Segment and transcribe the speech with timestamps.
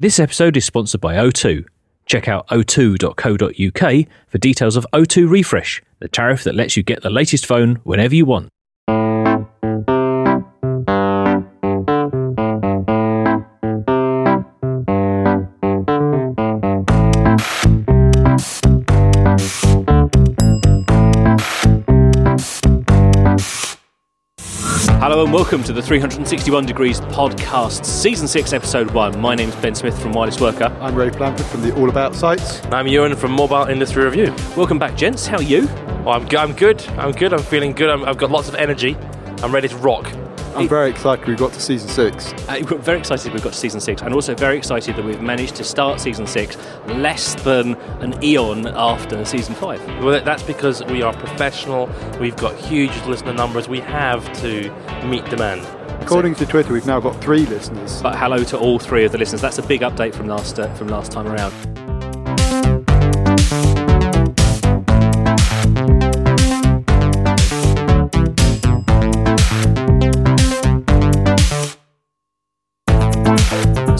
[0.00, 1.66] This episode is sponsored by O2.
[2.06, 7.10] Check out o2.co.uk for details of O2 Refresh, the tariff that lets you get the
[7.10, 8.48] latest phone whenever you want.
[25.30, 29.20] And welcome to the 361 Degrees Podcast, Season 6, Episode 1.
[29.20, 30.76] My name's Ben Smith from Wireless Worker.
[30.80, 32.60] I'm Rafe Blandford from the All About sites.
[32.72, 34.34] I'm Ewan from Mobile Industry Review.
[34.56, 35.28] Welcome back, gents.
[35.28, 35.68] How are you?
[36.04, 36.84] Oh, I'm, I'm good.
[36.98, 37.32] I'm good.
[37.32, 37.90] I'm feeling good.
[37.90, 38.96] I'm, I've got lots of energy.
[39.40, 40.12] I'm ready to rock.
[40.54, 42.32] I'm very excited we got to season six.
[42.48, 45.22] Uh, we're very excited we've got to season six, and also very excited that we've
[45.22, 46.56] managed to start season six
[46.88, 49.84] less than an eon after season five.
[50.02, 51.88] Well, that's because we are professional.
[52.18, 53.68] We've got huge listener numbers.
[53.68, 54.70] We have to
[55.06, 55.66] meet demand.
[56.02, 58.02] According to Twitter, we've now got three listeners.
[58.02, 59.40] But hello to all three of the listeners.
[59.40, 61.52] That's a big update from last uh, from last time around.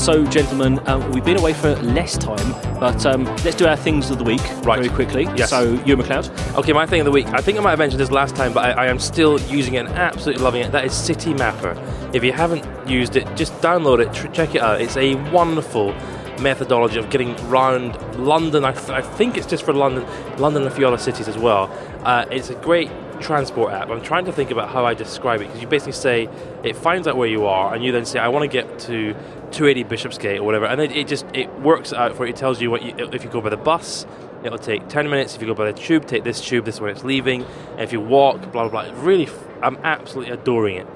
[0.01, 4.11] So, gentlemen, um, we've been away for less time, but um, let's do our things
[4.11, 4.79] of the week Right.
[4.83, 5.25] very quickly.
[5.37, 5.51] Yes.
[5.51, 6.57] So, Ewan McLeod.
[6.57, 7.27] Okay, my thing of the week.
[7.29, 9.75] I think I might have mentioned this last time, but I, I am still using
[9.75, 10.73] it and absolutely loving it.
[10.73, 12.15] That is Citymapper.
[12.15, 14.81] If you haven't used it, just download it, tr- check it out.
[14.81, 15.93] It's a wonderful
[16.41, 18.65] methodology of getting round London.
[18.65, 20.07] I, th- I think it's just for London,
[20.39, 21.71] London and a few other cities as well.
[22.05, 22.91] Uh, it's a great
[23.21, 23.91] transport app.
[23.91, 26.29] I'm trying to think about how I describe it because you basically say
[26.65, 29.15] it finds out where you are, and you then say I want to get to
[29.53, 32.31] 280 Bishopsgate or whatever, and it, it just it works out for you.
[32.33, 34.07] It tells you what you, if you go by the bus.
[34.43, 35.35] It'll take 10 minutes.
[35.35, 37.45] If you go by the tube, take this tube, this is when it's leaving.
[37.73, 39.03] And if you walk, blah, blah, blah.
[39.03, 40.87] Really, f- I'm absolutely adoring it.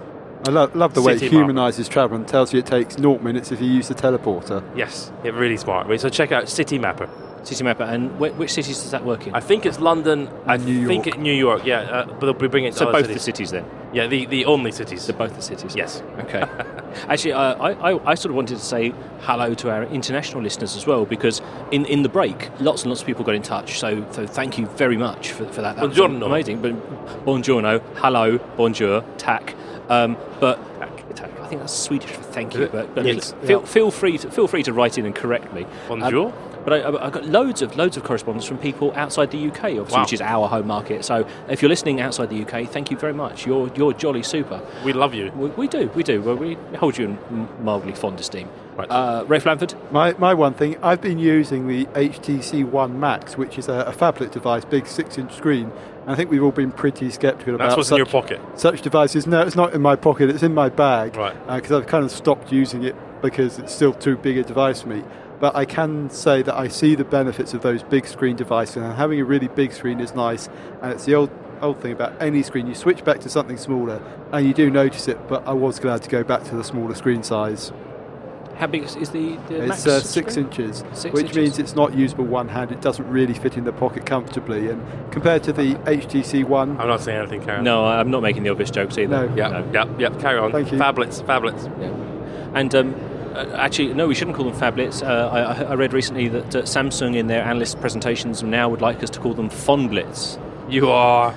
[0.46, 3.18] I love, love the way it City humanises travel and tells you it takes 0
[3.18, 4.62] minutes if you use the teleporter.
[4.74, 6.00] Yes, it really smart.
[6.00, 7.08] So check out Citymapper.
[7.44, 9.34] Citymapper, and wh- which cities does that work in?
[9.34, 10.28] I think it's London.
[10.46, 11.16] I New think York.
[11.18, 11.64] it New York.
[11.64, 13.48] Yeah, uh, but they'll be bringing it to so other both the cities.
[13.48, 13.64] cities then.
[13.92, 15.06] Yeah, the, the only cities.
[15.06, 15.76] They're both the cities.
[15.76, 16.02] Yes.
[16.20, 16.40] Okay.
[17.08, 20.74] Actually, uh, I, I, I sort of wanted to say hello to our international listeners
[20.76, 21.40] as well because
[21.70, 23.78] in, in the break, lots and lots of people got in touch.
[23.78, 25.76] So, so thank you very much for, for that.
[25.76, 26.26] That was Buongiorno.
[26.26, 26.60] amazing.
[26.60, 26.74] But
[27.24, 29.54] buongiorno, hello, bonjour, tack.
[29.88, 30.58] Um, but
[31.14, 32.66] tack, I think that's Swedish for thank you.
[32.66, 33.32] But, but Yes.
[33.44, 35.66] feel, feel free to feel free to write in and correct me.
[35.88, 36.32] Bonjour.
[36.64, 39.64] But I, I- I've got loads of loads of correspondence from people outside the UK,
[39.64, 40.02] obviously, Wow.
[40.02, 41.04] which is our home market.
[41.04, 43.46] So if you're listening outside the UK, thank you very much.
[43.46, 44.60] You're you're jolly super.
[44.84, 45.30] we love you.
[45.36, 46.22] We, we do, we do.
[46.22, 48.48] Well, we hold you in mildly fond esteem.
[48.76, 48.90] Right.
[48.90, 53.56] Uh, Rafe Blandford, My, my one thing, I've been using the HTC One Max, which
[53.56, 55.70] is a, a phablet device, big 6 inch screen.
[56.08, 58.40] I think we've all been pretty sceptical That's about what's such, in your pocket.
[58.56, 59.28] such devices.
[59.28, 61.14] No, it's not in my pocket, it's in my bag.
[61.14, 61.36] Right.
[61.54, 64.88] Because I've kind of stopped using it because it's still too big a device for
[64.88, 65.04] me.
[65.44, 68.94] But I can say that I see the benefits of those big screen devices, and
[68.94, 70.48] having a really big screen is nice.
[70.80, 71.28] And it's the old
[71.60, 72.66] old thing about any screen.
[72.66, 74.00] You switch back to something smaller,
[74.32, 75.18] and you do notice it.
[75.28, 77.72] But I was glad to go back to the smaller screen size.
[78.56, 80.46] how big is, is the, the max It's uh, six screen?
[80.46, 81.36] inches, Six which inches.
[81.36, 82.72] means it's not usable one hand.
[82.72, 84.70] It doesn't really fit in the pocket comfortably.
[84.70, 84.80] And
[85.12, 87.64] compared to the HTC One, I'm not saying anything, Karen.
[87.64, 89.26] No, I'm not making the obvious jokes either.
[89.28, 89.34] No.
[89.36, 89.70] Yeah, No.
[89.74, 90.20] yeah, yeah.
[90.20, 90.52] Carry on.
[90.52, 90.78] Thank you.
[90.78, 91.64] Phablets, phablets.
[91.78, 92.58] Yeah.
[92.58, 92.94] And um,
[93.34, 95.02] actually, no, we shouldn't call them phablets.
[95.06, 98.80] Uh, I, I- I read recently that uh, Samsung, in their analyst presentations, now would
[98.80, 100.38] like us to call them phonblets.
[100.70, 101.34] You are.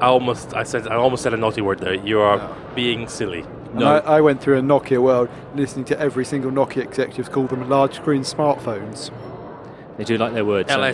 [0.00, 1.94] I almost, I said, I almost said a naughty word there.
[1.94, 2.56] You are No.
[2.74, 3.44] being silly.
[3.74, 3.86] No.
[3.86, 7.68] I, I went through a Nokia world, listening to every single Nokia executive call them
[7.68, 9.10] large screen smartphones.
[9.98, 10.68] They do like their words.
[10.68, 10.88] don't they?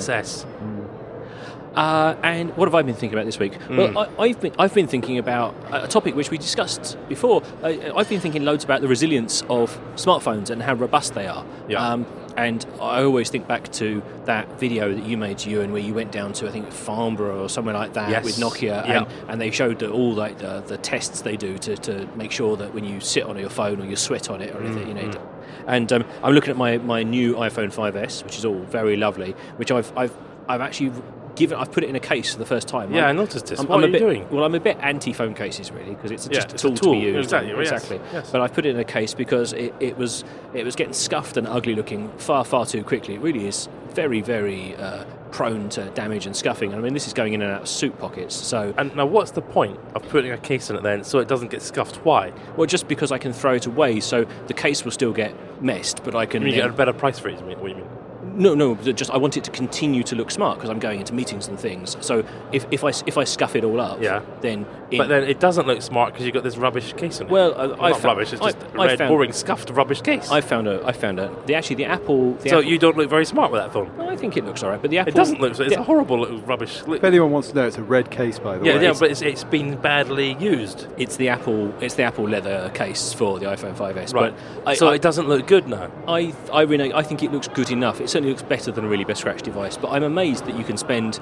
[1.77, 3.55] Uh, and what have I been thinking about this week?
[3.63, 3.77] Hmm.
[3.77, 7.43] Well, I, I've been I've been thinking about a topic which we discussed before.
[7.63, 11.45] Uh, I've been thinking loads about the resilience of smartphones and how robust they are.
[11.69, 11.87] Yeah.
[11.87, 12.07] Um,
[12.37, 15.81] and I always think back to that video that you made to you and where
[15.81, 18.25] you went down to I think Farnborough or somewhere like that Yes.
[18.25, 18.99] with Nokia Yeah.
[18.99, 22.31] and, and they showed the, all like the, the tests they do to, to make
[22.33, 24.87] sure that when you sit on your phone or you sweat on it or anything,
[24.89, 25.09] you know.
[25.09, 25.69] Mm-hmm.
[25.69, 29.33] And um, I'm looking at my, my new iPhone 5S, which is all very lovely,
[29.57, 30.15] which I've I've
[30.49, 30.93] I've actually
[31.37, 32.93] given I've put it in a case for the first time.
[32.93, 33.61] Yeah, I I'm- noticed this.
[33.61, 34.29] I'm, what I'm are you bit, doing?
[34.31, 36.71] Well, I'm a bit anti phone cases really because it's Yeah, just it's a a
[36.71, 36.95] tool, tool.
[36.95, 37.19] to be used.
[37.25, 38.01] Exactly, yes, exactly.
[38.13, 38.31] yes.
[38.31, 40.25] But I put it in a case because it, it was
[40.55, 43.15] it was getting scuffed and ugly looking far far too quickly.
[43.15, 46.73] It really is very very uh, prone to damage and scuffing.
[46.73, 48.35] And I mean, this is going in and out of suit pockets.
[48.35, 51.29] So, And now, what's the point of putting a case in it then, so it
[51.29, 51.97] doesn't get scuffed?
[52.05, 52.33] Why?
[52.57, 56.03] well, just because I can throw it away, so the case will still get messed,
[56.05, 56.41] but I can.
[56.43, 57.41] You, mean you get a better price for it.
[57.43, 57.89] What do you mean?
[58.37, 61.15] No, no, just I want it to continue to look smart because I'm going into
[61.15, 61.97] meetings and things.
[62.01, 64.21] So if, if I if I scuff it all up, Yeah.
[64.43, 67.27] then in, But then it doesn't look smart because you've got this rubbish case in
[67.27, 67.31] it.
[67.31, 68.33] Well, uh, I not found- rubbish.
[68.33, 70.31] It's just a I red, found- boring, scuffed rubbish case.
[70.31, 72.35] I found a I found a the actually the Apple.
[72.35, 73.91] The so Apple, you don't look very smart with that phone.
[73.97, 75.55] No, I think it looks alright, but the Apple It doesn't look.
[75.57, 76.83] so It's the- a horrible little rubbish.
[76.87, 76.99] Look.
[76.99, 78.83] If anyone wants to know, it's a red case, by the Yeah, way.
[78.85, 80.87] yeah, but it's, it's been badly used.
[80.99, 81.73] It's the Apple.
[81.81, 84.13] It's the Apple leather case for the iPhone 5s.
[84.15, 84.33] Right.
[84.65, 85.91] But I, so I, it doesn't look good now.
[86.07, 88.01] I, I, really, I think it looks good enough.
[88.01, 89.77] It certainly looks better than a really best scratch device.
[89.77, 91.21] But I'm amazed that you can spend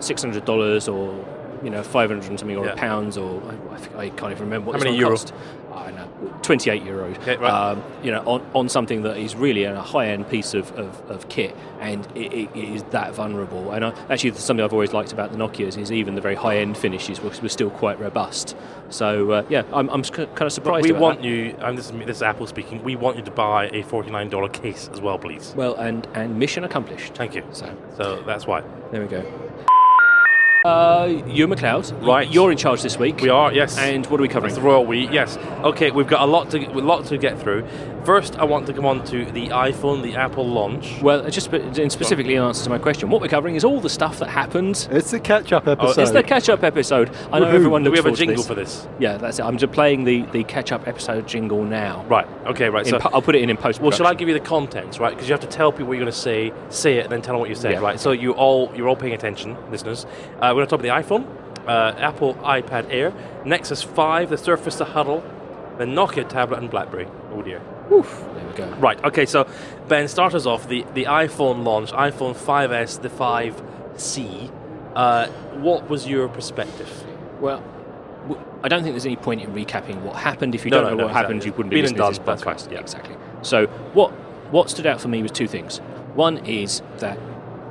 [0.00, 1.24] six hundred dollars or
[1.62, 2.74] you know five hundred and something or Yeah.
[2.74, 3.42] pounds or
[3.96, 5.10] I, I, can't even remember what How many one euro?
[5.10, 5.32] cost.
[5.74, 6.07] I know,
[6.42, 7.16] twenty-eight euros.
[7.18, 7.50] Okay, right.
[7.50, 11.28] um, you know, on, on something that is really a high-end piece of, of, of
[11.28, 13.72] kit, and it, it, is that vulnerable.
[13.72, 16.76] And I, actually, something I've always liked about the Nokia's is even the very high-end
[16.76, 18.56] finishes were, were still quite robust.
[18.90, 20.84] So uh, yeah, I'm, I'm kind of But surprised.
[20.86, 21.28] we want that.
[21.28, 24.52] you, and this is, this is Apple speaking, we want you to buy a $49
[24.52, 25.52] case as well, please.
[25.56, 27.14] Well, and and mission accomplished.
[27.14, 27.44] Thank you.
[27.52, 28.62] So So that's why.
[28.90, 29.24] there we go.
[30.64, 32.28] Uh, Ewan McLeod, Right.
[32.28, 33.20] You're in charge this week.
[33.20, 33.78] We are, yes.
[33.78, 34.50] And what are we covering?
[34.50, 35.36] It's the royal we, yes.
[35.62, 37.64] Okay, we've got a lot to a lot to get through.
[38.08, 40.98] First, I want to come on to the iPhone, the Apple launch.
[41.02, 43.90] Well, just in specifically in answer to my question, what we're covering is all the
[43.90, 44.88] stuff that happened.
[44.90, 46.00] It's the catch-up episode.
[46.00, 47.14] It's the catch-up episode.
[47.30, 47.52] I know Woohoo.
[47.52, 48.46] everyone Do looks we have a jingle this.
[48.46, 48.88] for this?
[48.98, 49.42] Yeah, that's it.
[49.42, 52.02] I'm just playing the, the catch-up episode jingle now.
[52.08, 52.26] Right.
[52.46, 52.70] Okay.
[52.70, 52.86] Right.
[52.86, 53.82] In So, po- I'll put it in in post.
[53.82, 55.10] well, shall I give you the contents, right?
[55.14, 57.20] Because you have to tell people what you're going to say, say it, and then
[57.20, 57.80] tell them what you said, Yeah.
[57.80, 58.00] right?
[58.00, 60.06] So you all you're all paying attention, listeners.
[60.40, 61.26] Uh, we're going to talk about the iPhone,
[61.68, 63.12] uh, Apple iPad Air,
[63.44, 65.22] Nexus 5, the Surface, the Hudl,
[65.76, 67.06] the Nokia tablet, and BlackBerry.
[67.34, 67.60] Oh dear.
[67.92, 68.66] Oof, there we go.
[68.76, 69.02] Right.
[69.04, 69.26] Okay.
[69.26, 69.46] So
[69.88, 70.68] Ben, start us off.
[70.68, 74.52] The the iPhone launch, iPhone 5s, the 5C.
[74.94, 75.28] Uh,
[75.60, 76.90] what was your perspective?
[77.40, 77.62] Well,
[78.62, 80.54] I don't think there's any point in recapping what happened.
[80.54, 82.18] If you No, don't no, know no, what happened, you wouldn't be listening to this
[82.18, 82.70] podcast.
[82.70, 82.80] yeah.
[82.80, 83.16] exactly.
[83.42, 84.10] So what
[84.50, 85.78] what stood out for me was two things.
[86.14, 87.18] One is that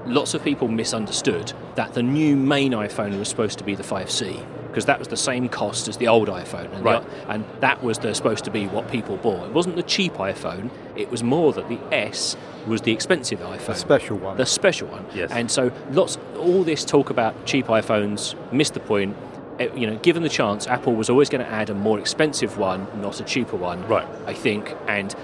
[0.05, 4.45] lots of people misunderstood that the new main iPhone was supposed to be the 5C
[4.77, 7.97] because that was the same cost as the old iPhone, and, the- and that was
[7.97, 9.47] the, supposed to be what people bought.
[9.47, 12.37] It wasn't the cheap iPhone; it was more that the S
[12.67, 14.37] was the expensive iPhone the special one.
[14.37, 15.03] the special one.
[15.15, 15.31] Yes.
[15.31, 19.17] And so lots, all this talk about cheap iPhones missed the point.
[19.57, 22.59] Eh, You know, given the chance, Apple was always going to add a more expensive
[22.59, 23.83] one, not a cheaper one.
[23.87, 24.07] Right.
[24.27, 25.15] I think, and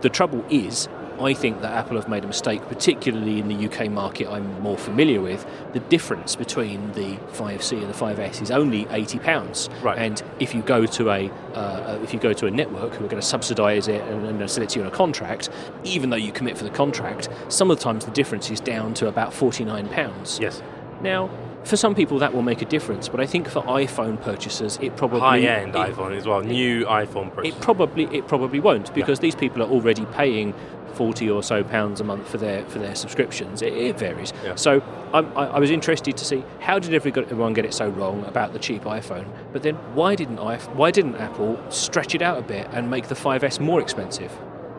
[0.00, 0.88] the trouble is,
[1.20, 4.78] I think that Apple have made a mistake, particularly in the UK market I'm more
[4.78, 5.46] familiar with.
[5.72, 9.68] The difference between the 5C and the 5S is only 80 pounds.
[9.82, 9.98] Right.
[9.98, 13.08] And if you go to a uh, if you go to a network who are
[13.08, 15.50] going to subsidise it and, and sell it to you on a contract,
[15.84, 18.94] even though you commit for the contract, some of the times the difference is down
[18.94, 20.38] to about 49 pounds.
[20.40, 20.62] Yes.
[21.02, 21.30] Now,
[21.64, 24.96] for some people that will make a difference, but I think for iPhone purchasers, it
[24.96, 26.40] probably High end it- iPhone as well.
[26.40, 27.54] New iPhone purchase.
[27.54, 30.54] it probably it probably won't because these people are already paying
[30.94, 33.62] forty or so pounds a month for their for their subscriptions.
[33.62, 34.32] It, it varies.
[34.44, 34.54] Yeah.
[34.56, 34.82] So
[35.12, 38.52] I'm, I, I was interested to see how did everyone get it so wrong about
[38.52, 42.42] the cheap iPhone, but then why didn't I why didn't Apple stretch it out a
[42.42, 44.32] bit and make the 5S more expensive?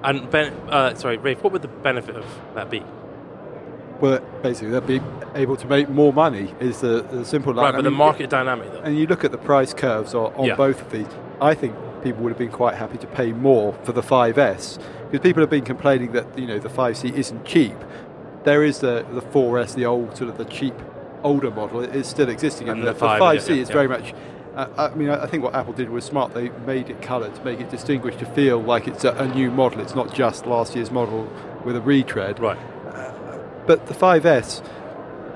[0.04, 2.26] and Ben, uh, sorry, Rafe, what would the benefit of
[2.56, 2.84] that be?
[4.00, 5.00] well, basically, they'll be
[5.36, 6.54] able to make more money.
[6.60, 7.66] Is the, the simple line.
[7.66, 8.80] Right, I but the market dynamic though.
[8.80, 10.56] And you look at the price curves on, on Yeah.
[10.56, 11.06] both of these.
[11.40, 15.20] I think people would have been quite happy to pay more for the 5S because
[15.24, 17.76] people have been complaining that you know the 5C isn't cheap.
[18.44, 20.74] There is the the 4S, the old sort of the cheap
[21.24, 23.74] older model is still existing, And and, the the, 5, 5C yeah, is yeah.
[23.74, 24.14] very much.
[24.56, 26.34] Uh, I mean, I think what Apple did was smart.
[26.34, 29.50] They made it coloured to make it distinguished, to feel like it's a, a new
[29.52, 29.80] model.
[29.80, 31.32] It's not just last year's model
[31.64, 32.58] with a retread Right.
[33.68, 34.62] but the 5S,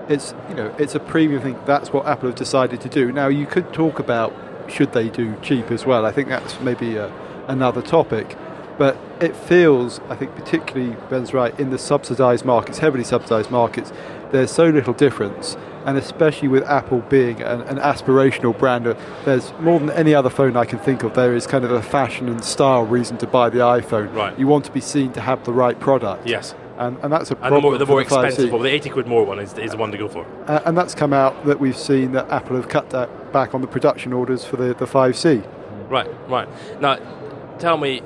[0.10, 1.58] it's you know it's a premium thing.
[1.66, 3.12] That's what Apple have decided to do.
[3.12, 4.34] Now you could talk about
[4.68, 6.06] should they do cheap as well.
[6.06, 7.12] I think that's maybe a,
[7.48, 8.38] another topic,
[8.78, 13.92] but it feels I think particularly Ben's right in the subsidised markets, heavily subsidised markets.
[14.32, 15.56] There's so little difference,
[15.86, 20.30] and especially with Apple being an, an aspirational brand, uh, there's more than any other
[20.30, 21.14] phone I can think of.
[21.14, 24.14] There is kind of a fashion and style reason to buy the iPhone.
[24.14, 24.38] Right.
[24.38, 26.28] You want to be seen to have the right product.
[26.28, 26.56] Yes.
[26.78, 28.90] And, and that's a And problem the more, the more the expensive one, the 80
[28.90, 30.26] quid more one is, is the one to go for.
[30.48, 33.62] Uh, and that's come out that we've seen that Apple have cut that back on
[33.62, 35.48] the production orders for the, the 5C.
[35.90, 36.50] Right, right.
[36.82, 36.98] Now,
[37.60, 38.02] tell me,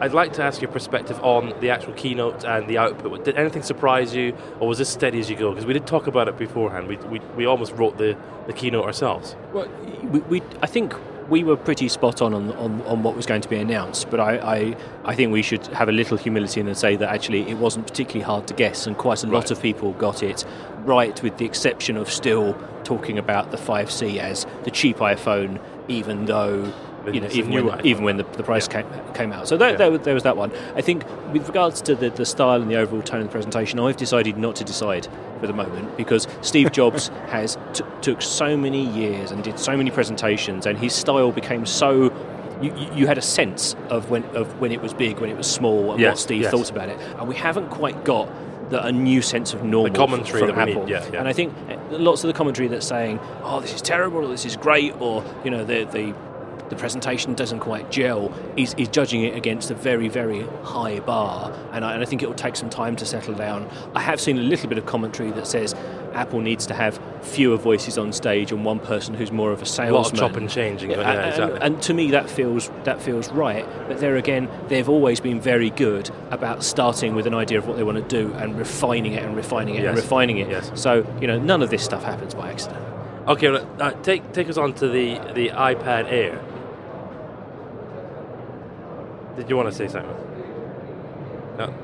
[0.00, 3.24] I'd like to ask your perspective on the actual keynote and the output.
[3.24, 5.50] Did anything surprise you, or was this steady as you go?
[5.50, 6.88] Because we did talk about it beforehand.
[6.88, 9.36] We, we, we almost wrote the, the keynote ourselves.
[9.52, 9.68] Well,
[10.04, 10.94] we, we, I think
[11.30, 14.20] we were pretty spot on on, on on what was going to be announced, but
[14.20, 17.56] I, I, I think we should have a little humility and say that actually it
[17.56, 20.44] wasn't particularly hard to guess, and quite a lot of people got it
[20.84, 26.24] right, with the exception of still talking about the 5C as the cheap iPhone, even
[26.24, 26.72] though
[27.12, 29.48] you know, even when, even when the, the price came, came out.
[29.48, 29.76] So there, Yeah.
[29.76, 30.52] there, was- there was that one.
[30.76, 33.80] I think with regards to the, the style and the overall tone of the presentation,
[33.80, 35.08] I've decided not to decide
[35.40, 39.76] for the moment because Steve Jobs has t- took so many years and did so
[39.76, 42.12] many presentations, and his style became so.
[42.60, 45.50] You, you- had a sense of when of when it was big, when it was
[45.50, 46.50] small, and what Steve yes.
[46.50, 48.28] thought about it, and we haven't quite got
[48.68, 50.84] the, a new sense of normal The commentary from Apple.
[50.84, 51.18] need, yeah, yeah.
[51.20, 54.28] And I think uh, lots of the commentary that's saying, "Oh, this is terrible," or
[54.28, 56.14] "This is great," or you know, the the
[56.70, 61.52] the presentation doesn't quite gel, is, is judging it against a very, very high bar.
[61.72, 63.68] And I, and I think it will take some time to settle down.
[63.94, 65.74] I have seen a little bit of commentary that says
[66.14, 69.62] Apple needs to have fewer voices on stage and one person who's more of a
[69.62, 69.94] A salesman.
[69.94, 70.90] lot of chop and changing.
[70.90, 71.60] Yeah, and, exactly.
[71.60, 73.66] and to me, that feels that feels right.
[73.86, 77.76] But there again, they've always been very good about starting with an idea of what
[77.76, 80.48] they want to do and refining it and refining it and refining it.
[80.48, 80.70] Yes.
[80.74, 82.84] So you know, none of this stuff happens by accident.
[83.28, 86.42] Okay, well, uh, take take us on to the the iPad Air.
[89.36, 90.14] Did you want to say something?
[91.58, 91.74] No.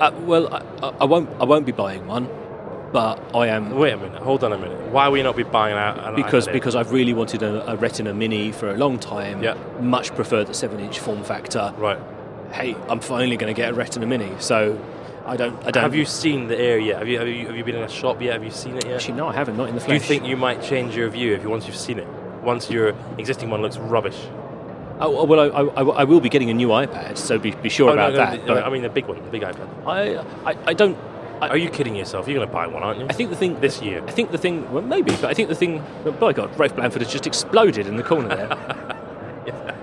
[0.00, 0.52] Uh, well,
[0.82, 1.28] I, I- won't.
[1.40, 2.28] I won't be buying one,
[2.92, 4.20] but I am Wait a minute.
[4.22, 4.90] Hold on a minute.
[4.90, 7.76] Why will you not be buying out an because because I've really wanted a, a
[7.76, 9.42] Retina Mini for a long time.
[9.42, 9.54] Yeah.
[9.80, 11.72] Much prefer the seven-inch form factor.
[11.78, 11.98] right.
[12.52, 14.78] Hey, I'm finally going to get a Retina Mini, so
[15.26, 15.56] I don't.
[15.66, 15.82] I don't.
[15.82, 16.98] Have you seen the Air yet?
[16.98, 18.34] Have you, have you have you been in a shop yet?
[18.34, 18.94] Have you seen it yet?
[18.94, 19.56] Actually, no, I haven't.
[19.56, 19.88] Not in the flesh.
[19.88, 22.06] Do you think you might change your view if you once you've seen it?
[22.42, 24.18] Once your existing one looks rubbish.
[24.98, 25.46] Oh, well, I,
[25.80, 28.16] I, I will be getting a new iPad, so be, be sure Oh, about no,
[28.18, 28.40] that.
[28.46, 29.68] the- but I mean the big one, the big iPad.
[29.86, 30.16] I,
[30.50, 30.96] I, I don't.
[31.42, 32.26] I, Are you kidding yourself?
[32.26, 33.06] You're going to buy one, aren't you?
[33.10, 34.02] I think the thing this year.
[34.06, 34.72] I think the thing.
[34.72, 35.84] Well, maybe, but I think the thing.
[36.06, 38.48] oh, By God, Rafe Blandford has just exploded in the corner there.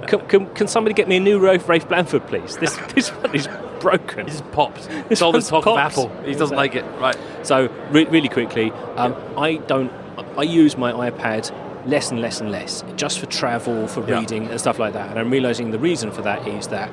[0.08, 2.58] can, can, can somebody get me a new Rafe, Rafe Blandford, please?
[2.58, 3.48] This this one is
[3.80, 4.26] broken.
[4.26, 4.88] He just pops.
[4.88, 5.78] This It's all the talk of.
[5.78, 6.10] Apple.
[6.26, 6.86] He doesn't like it.
[7.00, 7.18] Right.
[7.44, 9.92] So re- really quickly, um, I don't.
[10.38, 11.52] I use my iPad
[11.86, 14.20] less and less and less, just for travel, for Yeah.
[14.20, 15.10] reading and stuff like that.
[15.10, 16.90] And I'm realizing the reason for that is that.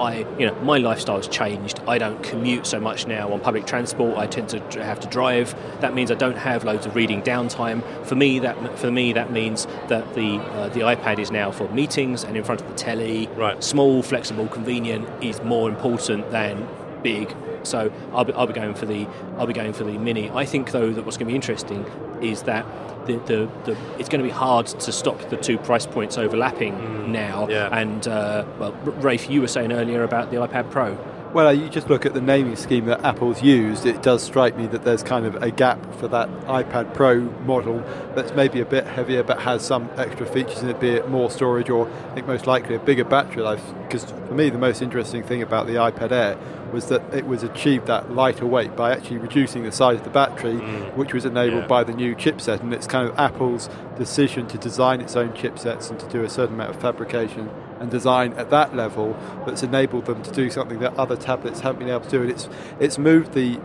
[0.00, 1.78] I, you know, my lifestyle's changed.
[1.86, 4.18] I don't commute so much now on public transport.
[4.18, 5.54] I tend to have to drive.
[5.82, 7.80] That means I don't have loads of reading downtime.
[8.04, 11.68] For me, that for me that means that the uh, the iPad is now for
[11.68, 13.28] meetings and in front of the telly.
[13.36, 13.62] Right.
[13.62, 16.66] Small, flexible, convenient is more important than
[17.04, 17.32] big.
[17.62, 19.06] So I'll be, I'll be going for the
[19.38, 20.28] I'll be going for the mini.
[20.30, 21.86] I think though that what's going to be interesting
[22.20, 22.66] is that
[23.06, 27.12] the, the, the it's going to be hard to stop the two price points overlapping
[27.12, 27.48] now.
[27.48, 27.68] yeah.
[27.76, 30.96] And uh, well, Rafe, you were saying earlier about the iPad Pro.
[31.34, 34.68] Well, you just look at the naming scheme that Apple's used, it does strike me
[34.68, 37.80] that there's kind of a gap for that iPad Pro model
[38.14, 41.32] that's maybe a bit heavier but has some extra features in it, be it more
[41.32, 43.60] storage or I think most likely a bigger battery life.
[43.82, 46.38] Because for me, the most interesting thing about the iPad Air
[46.72, 50.10] was that it was achieved that lighter weight by actually reducing the size of the
[50.10, 50.94] battery, mm.
[50.96, 51.66] which was enabled Yeah.
[51.66, 52.60] by the new chipset.
[52.60, 56.30] And it's kind of Apple's decision to design its own chipsets and to do a
[56.30, 57.50] certain amount of fabrication
[57.84, 61.78] and design at that level that's enabled them to do something that other tablets haven't
[61.80, 62.22] been able to do.
[62.22, 62.48] And it's
[62.80, 63.60] it's moved the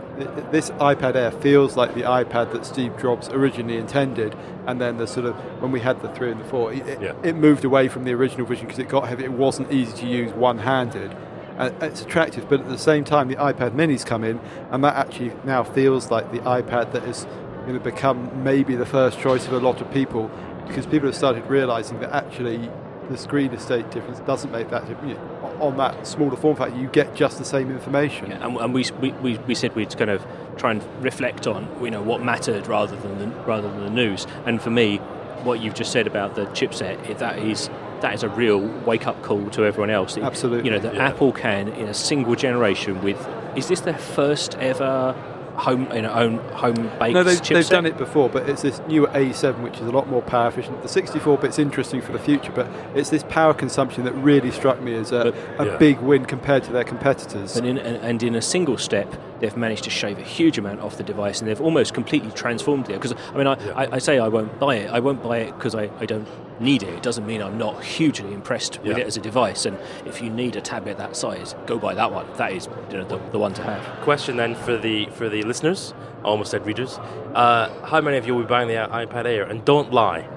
[0.52, 4.36] this iPad Air feels like the iPad that Steve Jobs originally intended,
[4.66, 7.14] and then the sort of when we had the three and the four, it, Yeah.
[7.22, 9.24] it moved away from the original vision because it got heavy.
[9.24, 11.16] It wasn't easy to use one-handed.
[11.58, 14.96] And it's attractive, but at the same time, the iPad Minis come in, and that
[14.96, 17.26] actually now feels like the iPad that is
[17.66, 20.30] going to become maybe the first choice of a lot of people,
[20.66, 22.70] because people have started realizing that actually
[23.10, 25.18] the screen estate difference doesn't make that difference.
[25.60, 28.30] On that smaller form factor, you get just the same information.
[28.30, 30.24] Yeah, and, and we, we, we, we said we'd kind of
[30.56, 34.26] try and reflect on you know what mattered rather than the, rather than the news.
[34.46, 34.98] And for me,
[35.42, 37.68] what you've just said about the chipset, that is
[38.00, 40.16] that is a real wake up call to everyone else.
[40.16, 40.70] Absolutely.
[40.70, 41.08] You know that Yeah.
[41.08, 45.14] Apple can in a single generation with is this their first ever
[45.56, 48.80] home you know own home baked No, they've, they've done it before, but it's this
[48.86, 50.82] new A7 which is a lot more power efficient.
[50.82, 54.80] The 64 bit's interesting for the future, but it's this power consumption that really struck
[54.80, 55.76] me as a, But- a Yeah.
[55.78, 57.56] big win compared to their competitors.
[57.56, 60.96] And in, and in a single step, they've managed to shave a huge amount off
[60.96, 62.94] the device, and they've almost completely transformed it.
[63.00, 63.72] Because I mean, I, Yeah.
[63.74, 64.90] I, I say I won't buy it.
[64.90, 66.26] I won't buy it because I, I don't
[66.60, 66.90] need it.
[66.90, 69.04] It doesn't mean I'm not hugely impressed with Yeah.
[69.04, 69.64] it as a device.
[69.66, 72.26] And if you need a tablet that size, go buy that one.
[72.36, 73.82] That is you know, the, the one to have.
[74.02, 76.98] Question then for the for the listeners, I almost said readers.
[77.34, 79.44] Uh, how many of you will be buying the iPad Air?
[79.44, 80.28] And don't lie,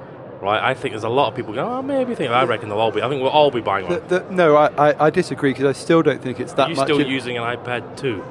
[0.41, 0.63] right?
[0.63, 2.31] I think there's a lot of people going, oh, maybe think.
[2.31, 3.01] I reckon they'll all be.
[3.01, 4.01] I think we'll all be buying one.
[4.07, 6.69] The- the- no, I, I, I disagree because I still don't think it's that Are
[6.69, 6.85] you much.
[6.87, 8.23] still of- using an iPad 2?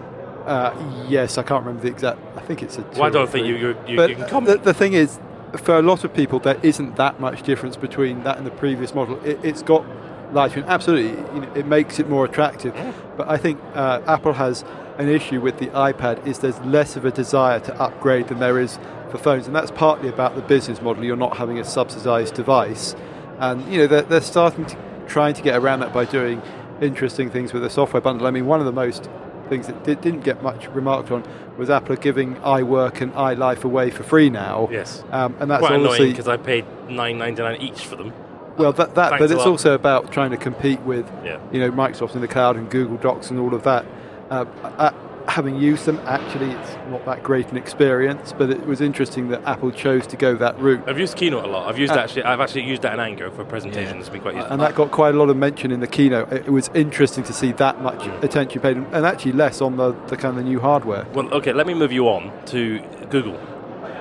[0.46, 2.20] Uh, yes, I can't remember the exact.
[2.36, 2.82] I think it's a.
[2.82, 4.44] Two Well, I don't think you, you, you, but can come.
[4.44, 5.18] the, the thing is,
[5.58, 8.94] for a lot of people, there isn't that much difference between that and the previous
[8.94, 9.22] model.
[9.24, 9.84] It, it's got
[10.32, 12.74] lighter, and absolutely, you know, it makes it more attractive.
[13.16, 14.64] But I think uh, Apple has
[14.98, 18.58] an issue with the iPad is there's less of a desire to upgrade than there
[18.58, 18.78] is
[19.10, 21.04] for phones, and that's partly about the business model.
[21.04, 22.94] You're not having a subsidized device.
[23.38, 26.40] and you know they're, they're starting to trying to get around that by doing
[26.80, 28.26] interesting things with the software bundle.
[28.26, 29.08] I mean, one of the most
[29.52, 31.22] things that did, didn't get much remarked on
[31.58, 34.68] was Apple giving iWork and iLife away for free now.
[34.70, 35.04] Yes.
[35.10, 38.12] um, and that's Quite annoying obviously because I paid nine ninety nine each for them.
[38.56, 41.38] well that, that Thanks but it's also about trying to compete with Yeah.
[41.52, 43.84] you know Microsoft in the cloud and Google Docs and all of that.
[44.30, 44.46] Uh,
[44.78, 44.92] uh,
[45.28, 48.32] having used them, actually, it's not that great an experience.
[48.36, 50.82] But it was interesting that Apple chose to go that route.
[50.86, 51.68] I've used Keynote a lot.
[51.68, 52.24] I've used Uh, actually.
[52.24, 54.00] I've actually used that in Anger for presentations.
[54.00, 54.52] It's been quite useful.
[54.52, 56.32] and that got quite a lot of mention in the keynote.
[56.32, 58.22] It it was interesting to see that much Mm.
[58.22, 61.06] attention paid, and actually less on the, the kind of the new hardware.
[61.14, 63.38] Well, okay, let me move you on to Google.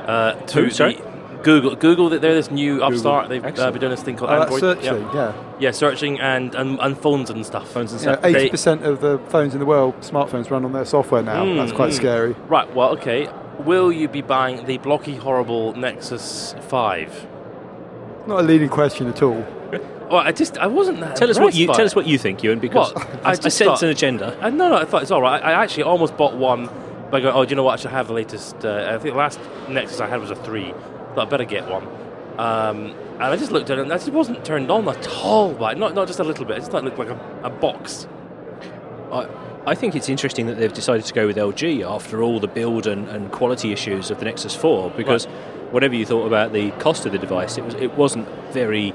[0.07, 0.95] Uh, to Who, sorry?
[0.95, 1.10] the-
[1.43, 1.75] Google.
[1.75, 2.09] Google.
[2.09, 3.29] that They're this new upstart.
[3.29, 4.59] They've uh, been doing this thing called Oh, Android.
[4.59, 5.13] search yeah.
[5.13, 5.33] yeah.
[5.59, 7.69] Yeah, searching and, and and phones and stuff.
[7.69, 8.23] Phones and stuff.
[8.23, 11.45] Eighty percent of the phones in the world, smartphones, run on their software now.
[11.45, 11.95] Mm, That's quite mm.
[11.95, 12.33] scary.
[12.47, 12.73] Right.
[12.73, 13.29] Well, okay.
[13.59, 17.27] Will you be buying the blocky, horrible Nexus Five?
[18.27, 19.45] Not a leading question at all.
[20.11, 21.15] Well, I just I wasn't that.
[21.15, 23.35] Tell us what you tell us what you think, Ewan, because Well, I, I I,
[23.35, 24.37] just sense thought- an agenda.
[24.43, 25.41] Uh, no, no, I thought it's all right.
[25.41, 26.69] I I actually almost bought one
[27.11, 27.79] by going, oh, do you know what?
[27.79, 28.65] I should have the latest.
[28.65, 30.73] Uh, I think the last Nexus I had was a 3.
[31.15, 31.87] Thought I'd better get one.
[32.37, 35.53] Um, and I just looked at it and it just wasn't turned on at all
[35.53, 35.77] by it.
[35.77, 36.57] Not, not just a little bit.
[36.57, 38.07] It just looked like a, a box.
[39.11, 39.27] I,
[39.65, 42.87] I think it's interesting that they've decided to go with LG after all the build
[42.87, 45.25] and, and quality issues of the Nexus 4 because
[45.69, 48.93] whatever you thought about the cost of the device, it, was, it wasn't very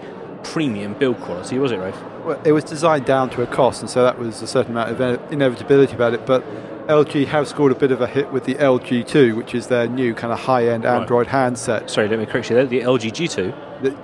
[0.53, 1.97] premium build quality, was it, Rafe?
[2.25, 4.91] Well, it was designed down to a cost, and so that was a certain amount
[5.01, 6.25] of inevitability about it.
[6.27, 6.45] But
[6.89, 10.15] LG have scored a bit of a hit with the LG2, which is their new
[10.15, 11.01] kind of high-end Right.
[11.01, 11.91] Android handset.
[11.91, 12.67] Sorry, let me correct you there.
[12.67, 13.97] The LG G2, That-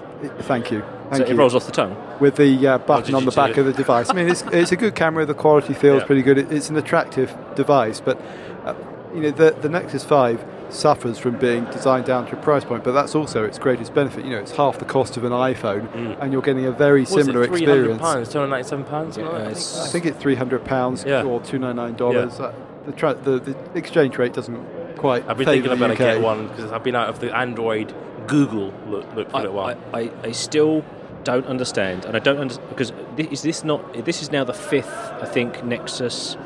[0.45, 0.81] thank you.
[0.81, 0.87] so
[1.19, 1.37] Thank it you.
[1.37, 1.97] rolls off the tongue.
[2.21, 4.09] with the uh, button on the back of the device.
[4.11, 5.27] I mean, it's, it's a good camera.
[5.27, 6.07] The quality feels Yeah.
[6.07, 6.39] pretty good.
[6.39, 8.21] It, it's an attractive device, but
[8.65, 8.75] uh,
[9.15, 10.43] you know the the Nexus Five
[10.73, 14.25] suffers from being designed down to a price point, but that's also its greatest benefit.
[14.25, 16.17] You know, it's half the cost of an iPhone, Mm.
[16.21, 18.01] and you're getting a very What was similar it, 300 experience.
[18.03, 19.17] pounds, 297 pounds?
[19.17, 19.57] Yeah, I think?
[19.57, 21.23] I think it's three hundred pounds Yeah.
[21.25, 22.41] or two ninety nine dollars.
[22.41, 22.53] Uh,
[22.87, 25.23] the, tra- the the exchange rate doesn't quite.
[25.29, 25.99] I've been favour thinking the about UK.
[25.99, 27.93] getting one because I've been out of the Android
[28.27, 29.77] Google look, look for a I, little while.
[29.93, 30.85] I, I, I still
[31.25, 34.05] don't understand, and I don't understand because thi- is this not?
[34.05, 36.37] This is now the fifth, I think, Nexus.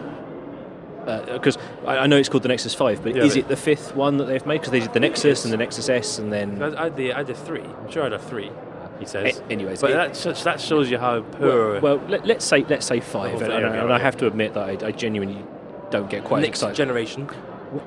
[1.07, 3.49] Uh, because I, I know it's called the Nexus Five, but Yeah, is but- it
[3.49, 4.61] the fifth one that they've made?
[4.61, 7.13] Because they did the Nexus and the Nexus S, and then I, I, had the,
[7.13, 7.63] I had a three.
[7.63, 8.51] I'm sure I had a three.
[8.99, 9.39] He says.
[9.39, 12.45] A- anyways, but it- that, sh- that shows you how poor well, well let, us
[12.45, 15.45] say let's say five, and, and, and I have to admit that I, I genuinely
[15.91, 16.77] don't get quite next excited.
[16.77, 17.29] generation.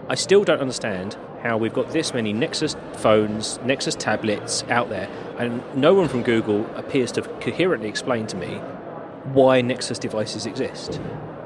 [0.08, 5.10] I still don't understand how we've got this many Nexus phones, Nexus tablets out there,
[5.38, 8.56] and no one from Google appears to have coherently explained to me
[9.34, 11.00] why Nexus devices exist.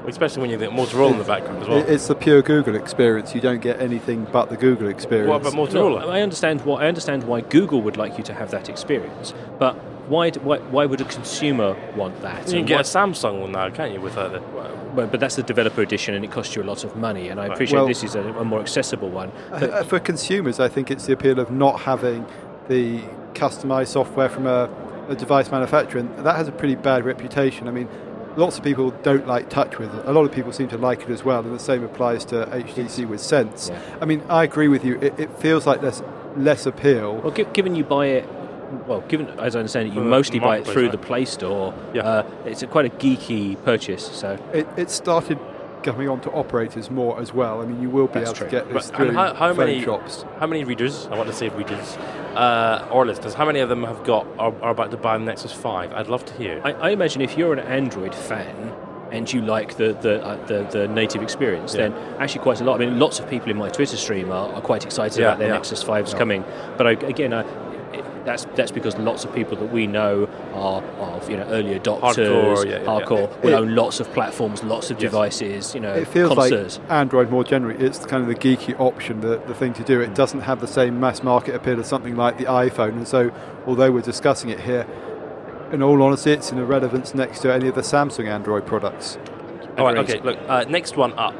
[0.06, 1.78] Especially when you get Motorola in the background as well.
[1.78, 3.34] It's the pure Google experience.
[3.34, 5.28] You don't get anything but the Google experience.
[5.28, 6.08] what about No, Motorola?
[6.08, 9.74] I understand why I understand why Google would like you to have that experience, but
[10.08, 12.44] why d- why, why would a consumer want that?
[12.46, 14.40] you can And get why- a Samsung one now, can't you, without the...
[14.94, 17.30] but, but that's the developer edition, and it costs you a lot of money.
[17.30, 19.32] And I appreciate Well- this is a, a more accessible one.
[19.50, 22.26] But for consumers, I think it's the appeal of not having
[22.68, 23.00] the
[23.32, 24.68] customized software from a,
[25.08, 27.66] a device manufacturer, and that has a pretty bad reputation.
[27.66, 27.88] I mean,
[28.36, 30.06] lots of people don't like TouchWiz.
[30.06, 32.46] A lot of people seem to like it as well, and the same applies to
[32.46, 33.68] HTC with Sense.
[33.70, 33.80] Yeah.
[34.00, 34.98] I mean, I agree with you.
[35.00, 36.02] It, it feels like there's
[36.36, 37.16] less appeal.
[37.16, 38.28] Well, gi- given you buy it,
[38.86, 40.92] well, given as I understand it, you From the mostly buy it through right?
[40.92, 41.72] the Play Store.
[41.92, 42.02] Yeah.
[42.02, 44.04] Uh, it's a quite a geeky purchase.
[44.06, 45.38] So It, it started
[45.84, 47.60] coming on to operators more as well.
[47.62, 48.46] I mean, you will be That's able true.
[48.48, 50.24] to get this But- through how, how phone many shops.
[50.40, 51.06] how many readers?
[51.10, 51.96] I want to say readers
[52.34, 53.34] uh, or listeners.
[53.34, 55.92] How many of them have got are, are about to buy the Nexus Five?
[55.92, 56.60] I'd love to hear.
[56.64, 58.72] I, I imagine if you're an Android fan
[59.12, 61.88] and you like the the, uh, the, the native experience, Yeah.
[61.88, 62.80] then actually quite a lot.
[62.80, 65.38] I mean, lots of people in my Twitter stream are, are quite excited Yeah, about
[65.38, 65.54] their yeah.
[65.54, 66.18] Nexus 5s Yeah.
[66.18, 66.44] coming.
[66.76, 67.40] But I, again, I,
[67.92, 71.78] it, that's that's because lots of people that we know are of you know early
[71.78, 73.40] adopters, Hardcore, yeah, yeah, hardcore, yeah.
[73.42, 75.10] will It- own lots of platforms, lots of Yes.
[75.10, 75.74] devices.
[75.74, 76.78] You know, It feels connoisseurs.
[76.78, 80.00] like Android more generally, it's kind of the geeky option, the, the thing to do.
[80.00, 82.90] It doesn't have the same mass market appeal as something like the iPhone.
[82.92, 83.30] And so,
[83.66, 84.86] although we're discussing it here,
[85.72, 89.18] in all honesty, it's in irrelevance next to any of the Samsung Android products.
[89.76, 90.20] All right, okay.
[90.20, 91.34] Look, uh, next one up,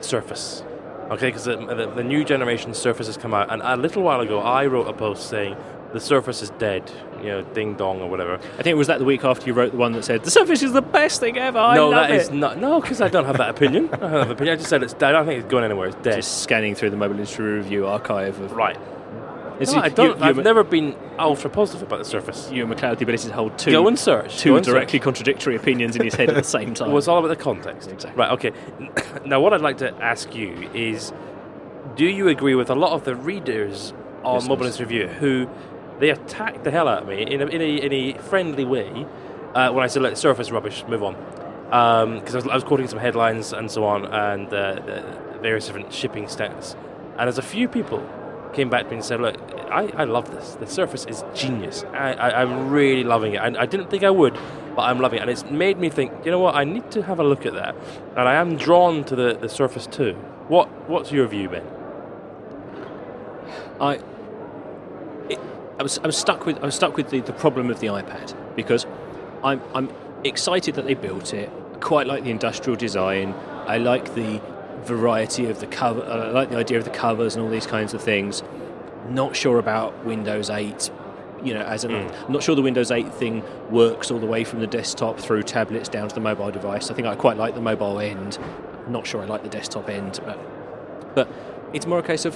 [0.00, 0.62] Surface.
[1.10, 4.20] Okay, because the, the, the new generation Surface has come out, and a little while
[4.20, 5.56] ago, I wrote a post saying
[5.94, 6.90] the Surface is dead.
[7.20, 8.34] You know, ding dong or whatever.
[8.34, 10.30] I think it was that the week after you wrote the one that said the
[10.30, 11.58] Surface is the best thing ever.
[11.58, 12.16] I no, that it.
[12.16, 12.58] is not.
[12.58, 13.88] No, because I don't have that opinion.
[13.92, 14.54] I don't have an opinion.
[14.54, 15.10] I just said it's dead.
[15.10, 15.88] I don't think it's going anywhere.
[15.88, 16.16] It's dead.
[16.16, 18.78] Just scanning through the mobile industry review archive of right.
[19.60, 20.18] No, you- I don't.
[20.18, 22.48] you- I've never been ultra positive about the Surface.
[22.52, 24.38] Ewan McLeod the ability to hold two, Go and search.
[24.38, 24.72] Two and search.
[24.72, 26.88] directly contradictory opinions in his head at the same time.
[26.90, 27.90] Well, it's all about the context.
[27.90, 28.16] Exactly.
[28.18, 28.52] Right, okay.
[29.26, 31.12] now, what I'd like to ask you is
[31.96, 34.48] do you agree with a lot of the readers on Listeners.
[34.48, 35.48] Mobile News Review who
[35.98, 39.06] they attacked the hell out of me in a, in a, in a friendly way
[39.54, 41.14] uh, when I said, "Let the surface rubbish, move on."
[42.20, 45.92] Because I, was, I was quoting some headlines and so on, and uh, various different
[45.92, 46.76] shipping stats.
[47.18, 48.06] And there's a few people
[48.54, 49.36] came back to me and said, "Look,
[49.70, 50.54] I, I love this.
[50.54, 51.84] The Surface is genius.
[51.92, 53.40] I, I, I'm really loving it.
[53.42, 54.34] And I didn't think I would,
[54.74, 55.22] but I'm loving it.
[55.22, 56.54] And it's made me think, you know what?
[56.54, 57.74] I need to have a look at that.
[58.16, 60.14] And I am drawn to the, the Surface too.
[60.48, 61.64] What What's your view, Ben?
[63.80, 64.00] I,
[65.78, 67.86] I was, I was stuck with, I was stuck with the, the problem of the
[67.88, 68.86] iPad because
[69.44, 69.90] I'm, I'm
[70.24, 71.50] excited that they built it.
[71.74, 73.34] I quite like the industrial design.
[73.66, 74.40] I like the
[74.82, 76.02] variety of the cover.
[76.04, 78.42] I like the idea of the covers and all these kinds of things.
[79.08, 80.90] Not sure about Windows 8.
[81.44, 82.28] You know, as an, Mm.
[82.28, 85.88] not sure the Windows 8 thing works all the way from the desktop through tablets
[85.88, 86.90] down to the mobile device.
[86.90, 88.38] I think I quite like the mobile end.
[88.88, 90.38] Not sure I like the desktop end, but
[91.14, 91.28] but
[91.72, 92.34] it's more a case of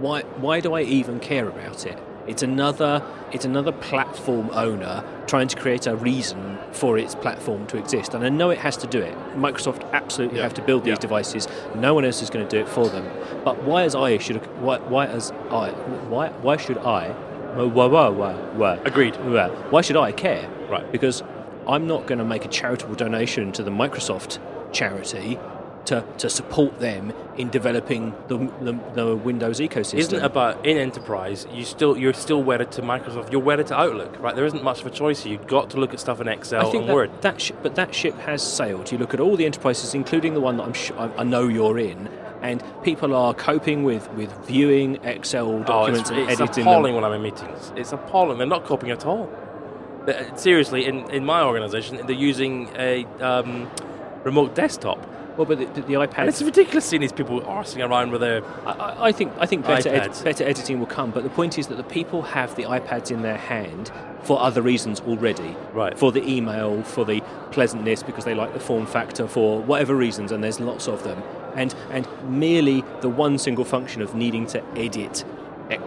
[0.00, 1.98] why why do I even care about it?
[2.26, 7.76] It's another it's another platform owner trying to create a reason for its platform to
[7.78, 9.14] exist, and I know it has to do it.
[9.36, 10.44] Microsoft absolutely Yeah.
[10.44, 11.00] have to build these Yeah.
[11.00, 11.48] devices.
[11.74, 13.06] No one else is going to do it for them.
[13.44, 15.70] But why as I should why why as I
[16.08, 17.08] why why should I
[17.54, 19.16] why why why why Agreed.
[19.16, 20.46] why, why should I care?
[20.70, 20.90] Right.
[20.92, 21.22] Because
[21.68, 24.38] I'm not going to make a charitable donation to the Microsoft
[24.72, 25.38] charity
[25.86, 29.94] to, to support them in developing the, the, the Windows ecosystem.
[29.98, 31.46] Isn't it about in enterprise?
[31.52, 33.32] You still you're still wedded to Microsoft.
[33.32, 34.34] You're wedded to Outlook, right?
[34.36, 35.24] There isn't much of a choice.
[35.26, 37.22] You've got to look at stuff in Excel I think and that, Word.
[37.22, 38.92] that sh- but that ship has sailed.
[38.92, 41.48] You look at all the enterprises, including the one that I'm sh- I I know
[41.48, 42.08] you're in,
[42.42, 47.02] and people are coping with, with viewing Excel Oh, it's, documents and it's appalling them.
[47.02, 47.72] when I'm in meetings.
[47.76, 48.38] It's appalling.
[48.38, 49.30] They're not coping at all.
[50.06, 53.70] Uh, Seriously, in, in my organisation, they're using a um,
[54.24, 54.98] remote desktop.
[55.36, 58.20] Well, but the, the, the iPad And it's ridiculous seeing these people arsing around with
[58.20, 58.44] their.
[58.66, 61.68] I- I, think I think better ed- better editing will come, but the point is
[61.68, 63.90] that the people have the iPads in their hand
[64.22, 65.56] for other reasons already.
[65.72, 65.98] Right.
[65.98, 70.32] For the email, for the pleasantness, because they like the form factor, for whatever reasons,
[70.32, 71.22] and there's lots of them.
[71.54, 75.24] And and merely the one single function of needing to edit,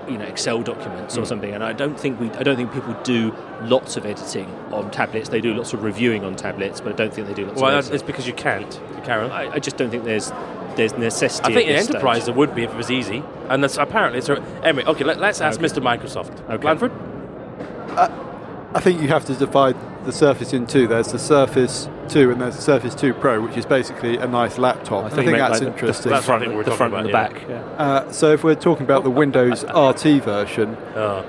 [0.10, 1.26] you know, Excel documents or Hmm.
[1.26, 1.54] something.
[1.54, 5.30] And I don't think we I don't think people do lots of editing on tablets.
[5.30, 7.70] They do lots of reviewing on tablets, but I don't think they do lots Well,
[7.70, 7.96] of that's- editing.
[7.96, 9.32] it's because you can't, Karen.
[9.32, 10.32] I, I just don't think there's
[10.76, 11.52] there's necessity.
[11.52, 11.96] I think in this stage.
[11.96, 14.36] enterprise there would be if it was easy, and that's apparently so.
[14.62, 15.68] Anyway, okay, let, us ask Okay.
[15.70, 15.82] Mr.
[15.82, 16.44] Microsoft.
[16.50, 16.58] Okay.
[16.58, 16.92] Blandford.
[17.98, 20.88] I think you have to divide the Surface in two.
[20.88, 24.58] There's the Surface 2 and there's the Surface 2 Pro, which is basically a nice
[24.58, 25.06] laptop.
[25.06, 26.12] I think, you meant, that's like, the- interesting.
[26.12, 27.28] That's what I the, the front about, and the yeah.
[27.30, 27.42] back.
[27.50, 27.62] Yeah.
[27.78, 31.26] Uh, so if we're talking about the Windows RT version, Oh,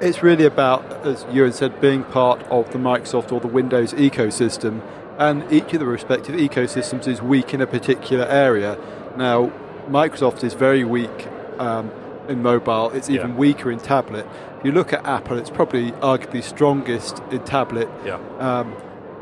[0.00, 4.80] it's really about, as Ewan said, being part of the Microsoft or the Windows ecosystem.
[5.18, 8.76] And each of the respective ecosystems is weak in a particular area.
[9.16, 9.52] Now,
[9.88, 11.92] Microsoft is very weak um,
[12.28, 13.36] in mobile, it's even Yeah.
[13.36, 14.26] weaker in tablet.
[14.64, 18.14] You look at Apple, it's probably arguably strongest in tablet, yeah.
[18.38, 18.74] um,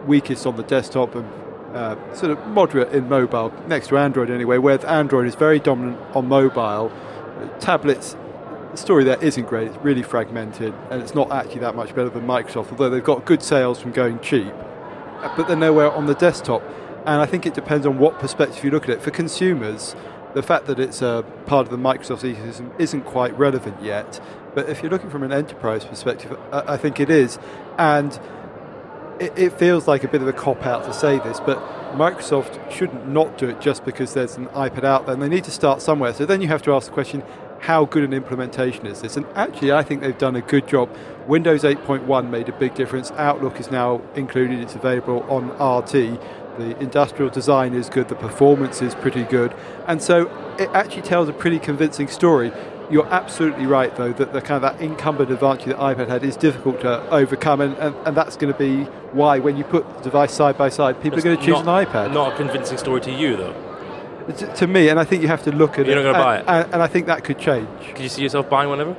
[0.07, 1.27] weakest on the desktop, and
[1.75, 5.99] uh, sort of moderate in mobile, next to Android anyway, where Android is very dominant
[6.15, 6.93] on mobile.
[7.59, 8.17] Tablets,
[8.71, 12.09] the story there isn't great, it's really fragmented, and it's not actually that much better
[12.09, 14.53] than Microsoft, although they've got good sales from going cheap.
[15.37, 16.63] But they're nowhere on the desktop,
[17.05, 19.03] and I think it depends on what perspective you look at it.
[19.03, 19.97] For consumers,
[20.35, 24.21] the fact that it's a part of the Microsoft ecosystem isn't quite relevant yet.
[24.55, 27.39] But if you're looking from an enterprise perspective, I think it is.
[27.79, 28.19] And
[29.19, 31.59] it, it feels like a bit of a cop out to say this, but
[31.93, 35.45] Microsoft shouldn't not do it just because there's an iPad out there, and they need
[35.45, 36.13] to start somewhere.
[36.13, 37.23] So then you have to ask the question
[37.61, 39.17] how good an implementation is this?
[39.17, 40.91] And actually, I think they've done a good job.
[41.29, 43.13] Windows 8.1 made a big difference.
[43.13, 46.21] Outlook is now included, it's available on RT.
[46.59, 49.55] The industrial design is good, the performance is pretty good.
[49.87, 52.53] And so it actually tells a pretty convincing story.
[52.91, 56.37] You're absolutely right, though, that the kind of that incumbent advantage that iPad had is
[56.37, 60.03] difficult to overcome, and, and, and that's going to be why, when you put the
[60.03, 62.13] device side by side, people are going to choose not, an iPad.
[62.13, 63.55] Not a convincing story to you, though.
[64.37, 66.05] to, to me, and I think you have to look at You're it.
[66.05, 66.65] not gonna buy and, it?
[66.65, 67.69] And, and I think that could change.
[67.95, 68.97] Can you see yourself buying one ever?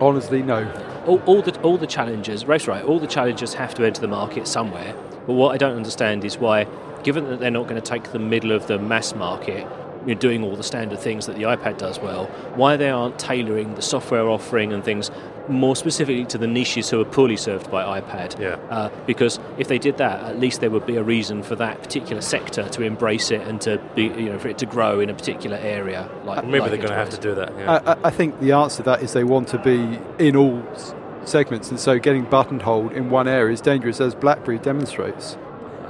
[0.00, 0.70] Honestly, no.
[1.06, 4.08] all, all the all the challengers, Race right, all the challengers have to enter the
[4.08, 4.94] market somewhere.
[5.26, 6.66] But what I don't understand is why,
[7.02, 9.66] given that they're not going to take the middle of the mass market,
[10.06, 13.18] you know, doing all the standard things that the iPad does well, why they aren't
[13.18, 15.10] tailoring the software offering and things
[15.48, 18.38] more specifically to the niches who are poorly served by iPad.
[18.38, 18.56] Yeah.
[18.70, 21.82] Uh, because if they did that, at least there would be a reason for that
[21.82, 25.08] particular sector to embrace it and to be, you know, for it to grow in
[25.10, 26.08] a particular area.
[26.24, 27.52] Like Maybe like they're going to have to do that.
[27.58, 27.72] Yeah.
[27.86, 30.62] I, I- I think the answer to that is they want to be in all
[30.72, 30.94] s-
[31.28, 35.36] segments, and so getting buttonholed in one area is dangerous, as BlackBerry demonstrates.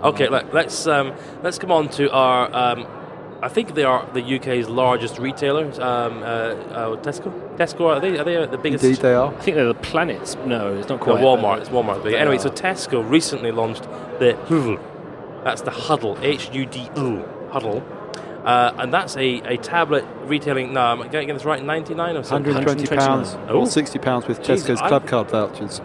[0.03, 2.87] Okay, let, let's um, let's come on to our um,
[3.45, 5.67] I think they are the UK's largest retailer.
[5.83, 7.31] Um, uh, uh, Tesco.
[7.59, 8.19] Tesco are they?
[8.19, 8.83] Are they the biggest?
[8.83, 9.35] Indeed, they are.
[9.35, 10.35] I think they're the planets.
[10.47, 11.23] No, it's not No, quite.
[11.23, 11.61] Walmart.
[11.61, 12.03] It's Walmart.
[12.03, 12.39] But anyway, are.
[12.41, 13.83] so Tesco recently launched
[14.19, 14.81] the Hudl.
[15.45, 16.19] That's the Hudl.
[16.23, 17.23] H U D L.
[17.51, 17.83] Hudl.
[18.45, 20.75] Uh, and that's a, a tablet retailing.
[20.75, 21.63] No, I'm getting this right.
[21.65, 22.53] Ninety nine or something.
[22.55, 23.61] 120 pounds Oh.
[23.61, 25.81] or 60 pounds with Jeez, Tesco's I- club card vouchers.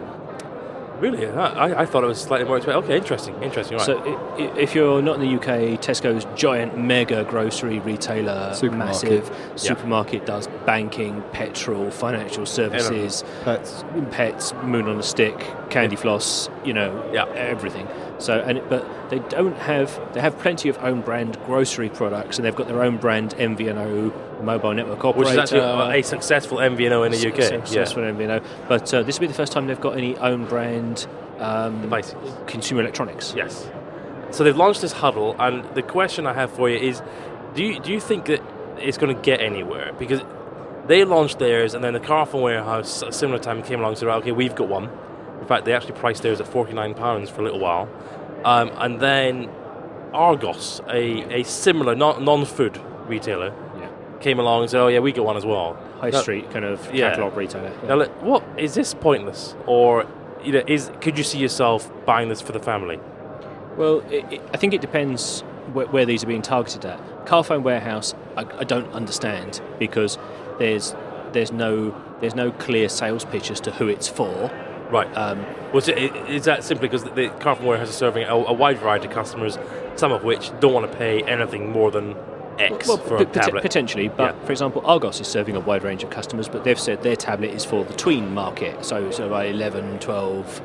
[1.00, 1.26] Really?
[1.26, 2.84] I, I thought it was slightly more expensive.
[2.84, 3.42] Okay, interesting.
[3.42, 3.78] Interesting.
[3.78, 3.86] Right.
[3.86, 9.02] So, i- i- if you're not in the UK, Tesco's giant mega grocery retailer, Supermarket.
[9.24, 13.84] massive supermarket does banking, petrol, financial services, Pets.
[14.10, 15.36] pets, moon on a stick,
[15.70, 17.24] candy floss, you know, Yeah.
[17.34, 17.88] everything.
[18.18, 22.44] So, and but they don't have they have plenty of own brand grocery products, and
[22.44, 27.06] they've got their own brand MVNO mobile network operator, Which is actually a successful MVNO
[27.06, 27.42] in the UK.
[27.42, 28.44] Successful MVNO.
[28.68, 31.06] But uh, this will be the first time they've got any own brand
[31.38, 31.90] um,
[32.46, 33.34] consumer electronics.
[33.36, 33.68] Yes.
[34.30, 37.02] So they've launched this Hudl, and the question I have for you is:
[37.54, 38.42] Do you do you think that
[38.78, 39.92] it's going to get anywhere?
[39.98, 40.20] Because
[40.86, 43.98] they launched theirs, and then the Carphone Warehouse, at a similar time, came along and
[43.98, 44.88] said, "Okay, we've got one."
[45.40, 47.88] In fact, they actually priced theirs at forty nine pounds for a little while,
[48.44, 49.50] um, and then
[50.12, 53.69] Argos, a, a similar non non food retailer, Yeah.
[54.20, 56.64] Came along and said, "Oh yeah, we got one as well." High Now- street kind
[56.64, 57.10] of Yeah.
[57.10, 57.70] catalog retailer.
[57.86, 60.04] Now, look, what is this pointless, or
[60.42, 62.98] you know, is could you see yourself buying this for the family?
[63.76, 66.98] Well, it, it, I think it depends where, where these are being targeted at.
[67.26, 70.18] Carphone Warehouse, I, I don't understand because
[70.58, 70.94] there's
[71.32, 74.50] there's no there's no clear sales pitch as to who it's for.
[74.90, 75.06] Right.
[75.16, 75.96] Um, Was it,
[76.28, 79.56] is that simply because the Carphone Warehouse is serving a, a wide variety of customers,
[79.94, 82.16] some of which don't want to pay anything more than
[82.60, 83.62] X well, for p- a pot- tablet?
[83.62, 84.44] potentially, but Yeah.
[84.46, 87.50] for example, Argos is serving a wide range of customers, but they've said their tablet
[87.50, 90.60] is for the tween market, so sort of like 11, 12.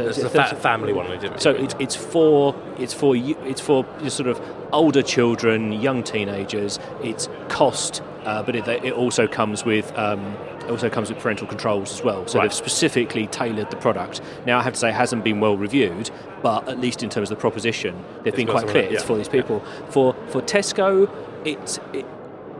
[0.00, 1.06] It's a fa- family one.
[1.10, 1.40] it?
[1.42, 4.40] So it's, it's for it's for you, it's for your sort of
[4.72, 6.78] older children, young teenagers.
[7.02, 11.48] It's cost, uh, but it, it also comes with um, it also comes with parental
[11.48, 12.24] controls as well.
[12.28, 12.44] So Right.
[12.44, 14.20] they've specifically tailored the product.
[14.46, 17.32] Now I have to say it hasn't been well reviewed, but at least in terms
[17.32, 18.84] of the proposition, they've It's been quite clear.
[18.84, 19.06] It's yeah.
[19.08, 19.64] for these people.
[19.90, 21.10] For for Tesco,
[21.48, 22.04] it's it,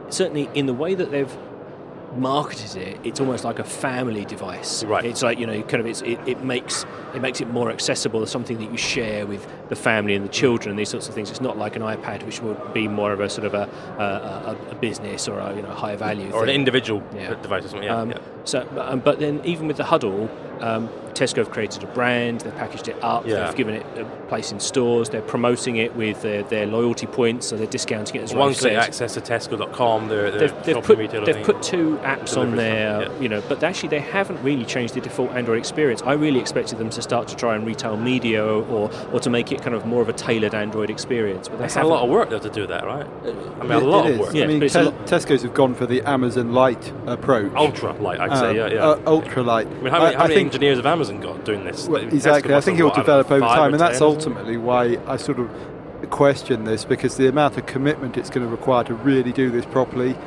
[0.09, 1.35] certainly in the way that they've
[2.15, 4.83] marketed it, it's almost like a family device.
[4.83, 5.05] Right.
[5.05, 8.21] It's like you know, kind of, it's, it, it makes it makes it more accessible
[8.21, 11.13] as something that you share with the family and the children and these sorts of
[11.15, 11.29] things.
[11.29, 14.03] It's not like an iPad, which would be more of a sort of a, a,
[14.69, 17.35] a, a business or a you know high value or an individual Yeah.
[17.35, 17.87] device or something.
[17.87, 18.17] Yeah, Um, yeah.
[18.45, 20.27] So, but, um, but then even with the Hudl,
[20.61, 22.41] um, Tesco have created a brand.
[22.41, 23.27] They've packaged it up.
[23.27, 23.45] Yeah.
[23.45, 25.09] They've given it a place in stores.
[25.09, 28.59] They're promoting it with their, their loyalty points, so they're discounting it as One Ralph
[28.59, 30.07] click access to Tesco.com.
[30.07, 33.19] Their, their They've, they've put they've put two apps on there, yeah.
[33.19, 36.01] you know, but actually they haven't really changed the default Android experience.
[36.03, 39.51] I really expected them to start to try and retail media or, or to make
[39.51, 41.47] it kind of more of a tailored Android experience.
[41.47, 43.05] But That's a lot of work though to do that, right?
[43.25, 44.33] I mean, a lot of work.
[44.33, 46.91] Yeah, I mean, but it's a Te- lot- Tesco's have gone for the Amazon Light
[47.05, 47.51] approach.
[47.55, 48.49] Ultra light, I'd say.
[48.49, 48.87] Um, Yeah, yeah.
[48.87, 49.67] uh, ultra light.
[49.67, 51.87] I mean, how many, how I many think engineers have Amazon got doing this?
[51.87, 52.53] Well, exactly.
[52.53, 54.31] I think it will what, I don't develop over time, and that's 10 or something?
[54.37, 55.49] ultimately why I sort of
[56.09, 59.65] question this because the amount of commitment it's going to require to really do this
[59.65, 60.17] properly, uh,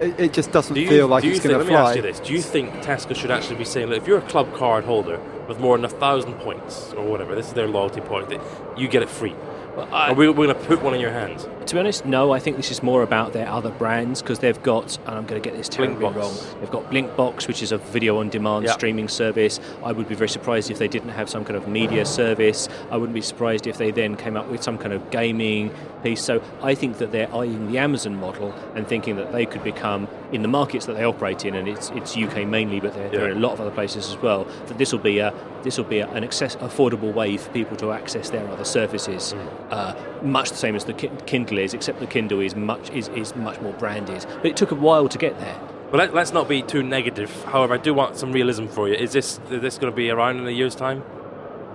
[0.00, 1.88] it, it just doesn't Do you, feel like do it's going to let me fly.
[1.90, 4.28] ask you this: Do you think Tesco should actually be saying, "Look, if you're a
[4.28, 8.00] club card holder with more than a thousand points or whatever, this is their loyalty
[8.00, 8.40] point, that
[8.76, 9.34] you get it free"?
[9.76, 11.46] Well, I- Or we, we're going to put one in your hands.
[11.66, 12.30] To be honest, no.
[12.32, 15.42] I think this is more about their other brands because they've got, and I'm going
[15.42, 16.14] to get this terribly Blinkbox.
[16.14, 16.60] wrong.
[16.60, 18.72] They've got Blinkbox, which is a video-on-demand Yeah.
[18.72, 19.58] streaming service.
[19.82, 22.68] I would be very surprised if they didn't have some kind of media service.
[22.92, 25.72] I wouldn't be surprised if they then came up with some kind of gaming
[26.04, 26.22] piece.
[26.22, 30.06] So I think that they're eyeing the Amazon model and thinking that they could become
[30.30, 33.30] in the markets that they operate in, and it's it's UK mainly, but they're, they're
[33.30, 34.44] in a lot of other places as well.
[34.66, 35.32] That this will be a
[35.64, 39.34] this will be a, an access, affordable way for people to access their other services,
[39.70, 41.10] uh, much the same as the Ki-
[41.56, 44.26] Kindle is, except the Kindle is much is, is much more branded.
[44.42, 45.58] But it took a while to get there.
[45.90, 47.30] But let, let's not be too negative.
[47.44, 48.94] However, I do want some realism for you.
[48.94, 51.02] Is this is this going to be around in a year's time?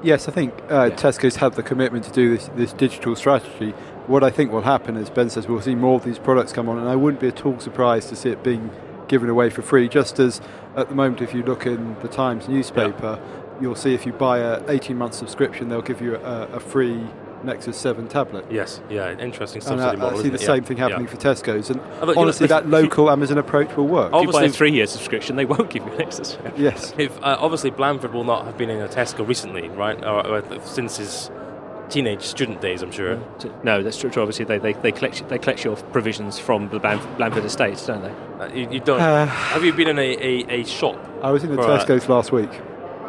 [0.04, 0.96] Yes, I think uh, Yeah.
[0.96, 3.72] Tesco's have the commitment to do this, this digital strategy.
[4.08, 6.68] What I think will happen, as Ben says, we'll see more of these products come
[6.70, 8.72] on, and I wouldn't be at all surprised to see it being
[9.08, 9.88] given away for free.
[9.88, 10.42] Just as
[10.76, 13.20] at the moment, if you look in the Times newspaper,
[13.62, 17.06] you'll see if you buy a 18-month subscription, they'll give you a, a free
[17.44, 18.46] Nexus 7 tablet.
[18.50, 18.82] Yes.
[18.90, 19.12] Yeah.
[19.18, 20.20] Interesting And subsidy I, model.
[20.20, 20.42] I see the it?
[20.42, 20.88] same Yeah, thing yeah.
[20.90, 23.88] happening for Tesco's, and Although, you know, honestly, that if you- local Amazon approach will
[23.88, 24.08] work.
[24.14, 26.52] If you buy a Obviously- three-year subscription, they won't give you an extra.
[26.58, 26.94] Yes.
[26.98, 30.04] If uh, obviously Blandford will not have been in a Tesco recently, right?
[30.04, 31.30] Or, or since his
[31.90, 33.20] teenage student days, I'm sure.
[33.64, 34.10] No, that's true.
[34.10, 34.22] true.
[34.22, 38.02] Obviously, they, they, they collect they collect your provisions from the Blanford, Blandford estates, don't
[38.02, 38.44] they?
[38.46, 39.02] Uh, you, you don't.
[39.02, 40.98] Uh, have you been in a, a, a shop?
[41.22, 42.50] I was in the For, uh, Tesco's last week.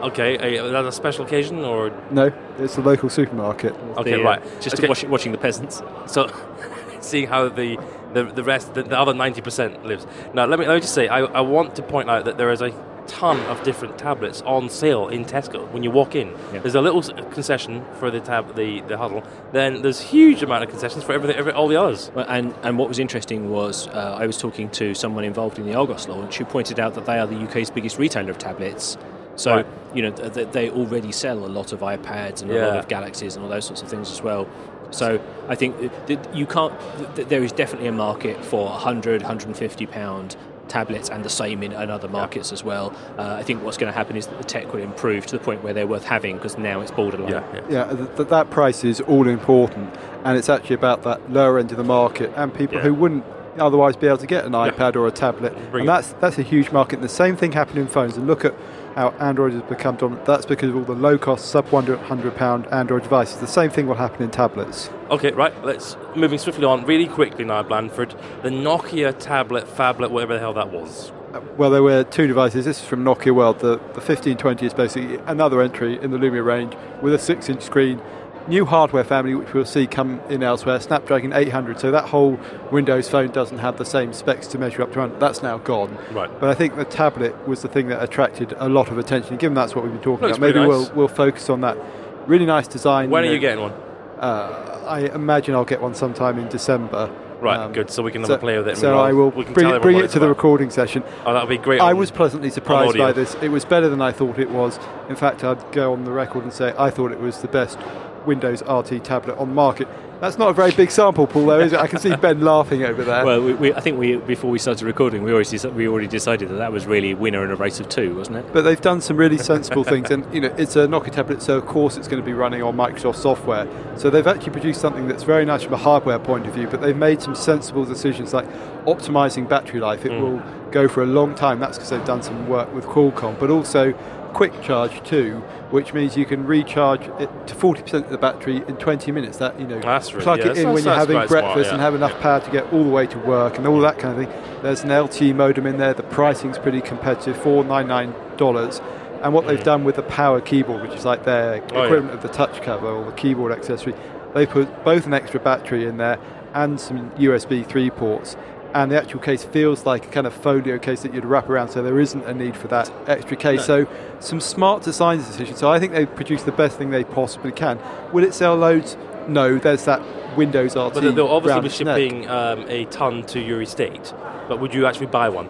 [0.02, 3.74] Okay, a, is that a special occasion or No, it's the local supermarket.
[3.96, 4.60] Okay, The, uh, right.
[4.60, 4.88] Just Okay.
[4.88, 5.82] watching, watching the peasants.
[6.06, 6.30] so?
[7.00, 7.78] seeing how the
[8.14, 10.06] the, the rest, the, the other ninety percent lives.
[10.34, 12.50] Now, let me let me just say, I, I want to point out that there
[12.52, 12.72] is a
[13.08, 16.28] ton of different tablets on sale in Tesco when you walk in.
[16.52, 16.60] Yeah.
[16.60, 19.26] There's a little concession for the tab, the, the Hudl.
[19.50, 22.12] Then there's huge amount of concessions for everything, every, all the others.
[22.14, 25.66] Well, and, and what was interesting was uh, I was talking to someone involved in
[25.66, 28.96] the Argos launch who pointed out that they are the UK's biggest retailer of tablets.
[29.36, 29.66] So, Right.
[29.94, 32.88] you know, th- th- they already sell a lot of iPads and a lot of
[32.88, 34.46] Galaxies and all those sorts of things as well.
[34.90, 35.18] So,
[35.48, 39.22] I think that- that you can't, th- th- there is definitely a market for 100,
[39.22, 40.36] 150 pound
[40.68, 42.92] tablets and the same in, in other markets as well.
[43.18, 45.42] Uh, I think what's going to happen is that the tech will improve to the
[45.42, 47.30] point where they're worth having because now it's borderline.
[47.32, 47.42] yeah.
[47.68, 49.90] Yeah, th- th- that price is all important,
[50.24, 52.84] and it's actually about that lower end of the market and people Yeah.
[52.84, 53.24] who wouldn't
[53.58, 54.70] otherwise be able to get an Yeah.
[54.70, 55.54] iPad or a tablet.
[55.70, 56.96] Bring and that's that's a huge market.
[56.96, 58.16] And the same thing happened in phones.
[58.16, 58.54] And look at
[58.94, 60.26] how Android has become dominant.
[60.26, 63.40] That's because of all the low cost, sub hundred pound Android devices.
[63.40, 64.90] The same thing will happen in tablets.
[65.10, 65.52] Okay, right.
[65.64, 68.14] Let's moving swiftly on, really quickly now, Blandford.
[68.42, 71.12] The Nokia tablet, phablet, whatever the hell that was.
[71.32, 72.64] Uh, Well, there were two devices.
[72.64, 73.60] This is from Nokia World.
[73.60, 77.62] The, the 1520 is basically another entry in the Lumia range with a 6 inch
[77.62, 78.00] screen.
[78.48, 81.78] New hardware family, which we'll see come in elsewhere, Snapdragon 800.
[81.78, 82.40] So that whole
[82.72, 85.20] Windows phone doesn't have the same specs to measure up to 100.
[85.20, 85.96] That's now gone.
[86.10, 86.28] Right.
[86.40, 89.36] But I think the tablet was the thing that attracted a lot of attention.
[89.36, 91.78] Given that's what we've been talking Looks about, maybe pretty we'll, we'll focus on that.
[92.26, 93.10] Really nice design.
[93.10, 93.32] When are know.
[93.32, 93.72] you getting one?
[94.18, 97.10] Uh, I imagine I'll get one sometime in December.
[97.40, 97.90] Right, Um, good.
[97.90, 98.72] So we can have so, a play with it.
[98.72, 101.02] and So we'll- I will we can bring bring it to the recording session.
[101.26, 101.80] Oh, that'll be great.
[101.80, 103.36] I was pleasantly surprised by this.
[103.42, 104.78] It was better than I thought it was.
[105.08, 107.80] In fact, I'd go on the record and say I thought it was the best
[108.26, 109.88] Windows RT tablet on the market.
[110.22, 111.80] That's not a very big sample, Paul, though, is it?
[111.80, 113.24] I can see Ben laughing over there.
[113.24, 116.48] Well, we, we, I think we before we started recording, we already we already decided
[116.50, 118.52] that that was really a winner in a race of two, wasn't it?
[118.52, 121.58] but they've done some really sensible things, and you know, it's a Nokia tablet, so
[121.58, 123.66] of course it's going to be running on Microsoft software.
[123.96, 126.80] So they've actually produced something that's very nice from a hardware point of view, but
[126.80, 128.48] they've made some sensible decisions like
[128.84, 130.06] optimizing battery life.
[130.06, 130.20] It mm.
[130.20, 131.58] will go for a long time.
[131.58, 133.92] That's because they've done some work with Qualcomm, but also
[134.32, 135.36] quick charge too,
[135.70, 139.38] which means you can recharge it to 40% of the battery in 20 minutes.
[139.38, 141.68] That you know, That's really- plug yeah, it in when you're having quite smart, breakfast
[141.68, 141.72] yeah.
[141.74, 142.22] and have enough Yeah.
[142.22, 144.34] power to get all the way to work and all that kind of thing.
[144.62, 145.94] There's an LTE modem in there.
[145.94, 148.80] The pricing's pretty competitive, four nine nine dollars.
[149.22, 151.76] And what they've done with the power keyboard, which is like their Mm.
[151.76, 153.94] Oh, equivalent of the touch cover or the keyboard accessory,
[154.34, 156.18] they put both an extra battery in there
[156.54, 158.36] and some USB 3 ports.
[158.74, 161.68] And the actual case feels like a kind of folio case that you'd wrap around,
[161.68, 163.64] so there isn't a need for that extra case.
[163.64, 163.86] So,
[164.20, 165.58] some smart design decisions.
[165.58, 167.78] So, I think they produce the best thing they possibly can.
[168.12, 168.96] Will it sell loads?
[169.28, 170.00] No, there's that
[170.36, 170.94] Windows RT.
[170.94, 174.12] But they'll obviously be shipping um, a ton to your estate.
[174.48, 175.48] But would you actually buy one?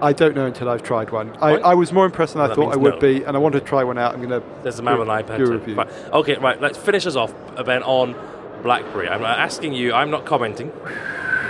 [0.00, 1.36] I don't know until I've tried one.
[1.40, 3.00] I, I was more impressed than Well, I thought I would no.
[3.00, 4.12] be, and I want to try one out.
[4.14, 4.46] I'm going to.
[4.62, 5.38] There's a man with an iPad.
[5.38, 5.74] Too.
[5.74, 5.88] Right.
[6.12, 6.60] Okay, right.
[6.60, 7.32] Let's finish us off,
[7.64, 8.14] Ben, on
[8.62, 9.08] BlackBerry.
[9.08, 9.94] I'm asking you.
[9.94, 10.72] I'm not commenting.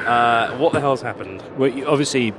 [0.06, 1.42] Uh, what the hell's happened?
[1.56, 2.32] Well, you- obviously,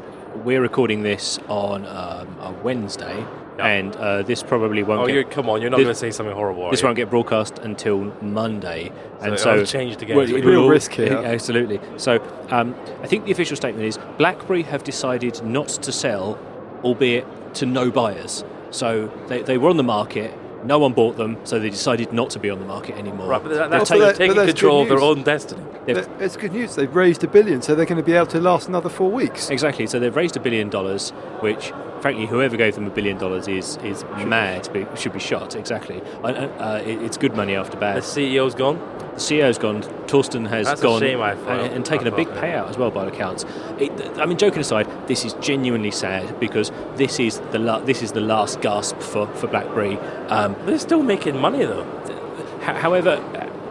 [0.43, 3.25] we're recording this on um, a Wednesday,
[3.59, 5.01] and uh, this probably won't.
[5.01, 5.61] Oh, get, you come on!
[5.61, 6.63] You're not this- going to say something horrible.
[6.63, 6.87] are This you?
[6.87, 10.15] won't get broadcast until Monday, and so has changed again.
[10.17, 11.13] Well, It's it real will- risk here.
[11.25, 11.79] Absolutely.
[11.97, 16.37] So um, I think the official statement is BlackBerry have decided not to sell,
[16.83, 17.25] albeit
[17.55, 18.43] to no buyers.
[18.71, 20.33] So they, they were on the market.
[20.65, 23.27] No one bought them, so they decided not to be on the market anymore.
[23.27, 25.61] Right, but that, they're taking, but taking that's control of their own destiny.
[25.85, 26.75] They've- It's good news.
[26.75, 29.49] They've raised a billion, so they're going to be able to last another four weeks.
[29.51, 29.85] Exactly.
[29.85, 33.77] So they've raised a billion dollars, which, frankly, whoever gave them a billion dollars is
[33.83, 34.67] is mad.
[34.73, 35.55] But should be shot.
[35.55, 36.01] Exactly.
[36.23, 37.97] Uh, uh, it's good money after bad.
[37.97, 38.01] The.
[38.01, 38.79] CEO's gone.
[39.15, 39.81] The CEO's gone.
[40.07, 43.07] Thorsten has That's gone shame, and, and taken a big payout as well, by all
[43.07, 43.45] accounts.
[43.79, 48.01] It, I mean, joking aside, this is genuinely sad because this is the la- this
[48.01, 49.97] is the last gasp for for BlackBerry.
[50.27, 51.85] Um, They're still making money though.
[52.61, 53.21] however,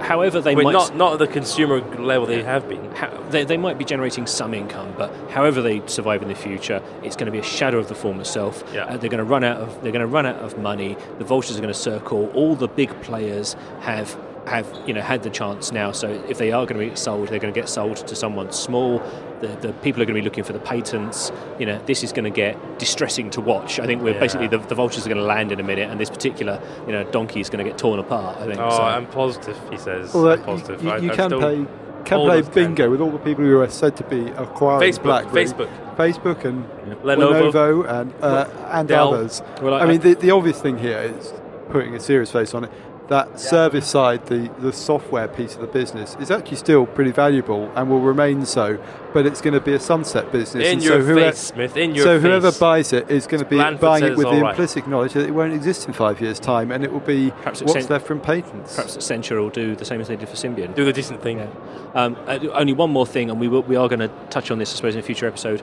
[0.01, 2.91] however they might not not at the consumer level they have been.
[2.93, 6.83] how, they, they might be generating some income, but however they survive in the future,
[7.03, 8.65] it's going to be a shadow of the former self.
[8.73, 8.85] Yeah.
[8.85, 10.97] Uh, they're going to run out of they're going to run out of money.
[11.19, 12.31] The vultures are going to circle.
[12.31, 15.91] All the big players have have you know had the chance now.
[15.93, 18.53] So if they are going to be sold, they're going to get sold to someone
[18.53, 19.03] small.
[19.41, 21.33] The, the people are going to be looking for the patents.
[21.59, 23.79] You know, this is going to get distressing to watch.
[23.81, 24.21] I think we're Yeah.
[24.21, 26.93] basically the, the vultures are going to land in a minute, and this particular you
[26.93, 28.37] know donkey is going to get torn apart.
[28.39, 28.59] I think.
[28.61, 28.83] Oh, so.
[28.83, 29.59] I'm positive.
[29.71, 30.13] He says.
[30.15, 30.83] Well, I'm positive.
[30.83, 31.67] you, I- you I'm can still- play
[32.05, 32.53] can old play as 10.
[32.55, 35.47] bingo with all the people who are said to be acquiring Facebook, BlackBerry.
[35.47, 35.97] Facebook.
[35.97, 36.67] Facebook and
[37.03, 37.51] Lenovo.
[37.51, 39.15] Lenovo and uh, and Dell.
[39.15, 39.43] others.
[39.63, 41.33] Well, I, I- mean, the, the obvious thing here is
[41.71, 42.71] putting a serious face on it.
[43.09, 47.71] That service side, the, the software piece of the business, is actually still pretty valuable
[47.77, 48.83] and will remain so.
[49.13, 50.67] But it's going to be a sunset business.
[50.67, 51.77] In and your so whoever, face, Smith.
[51.77, 52.23] In your so face.
[52.23, 54.51] whoever buys it is going to be Blandford buying it with all the right.
[54.51, 57.61] implicit knowledge that it won't exist in five years' time, and it will be Perhaps
[57.61, 58.75] what's Accent- left from patents.
[58.75, 60.75] Perhaps Accenture will do the same as they did for Symbian.
[60.75, 61.39] Do the decent thing.
[61.39, 61.49] Yeah.
[61.95, 64.59] Um, uh, only one more thing, and we will, we are going to touch on
[64.59, 65.63] this, I suppose, in a future episode.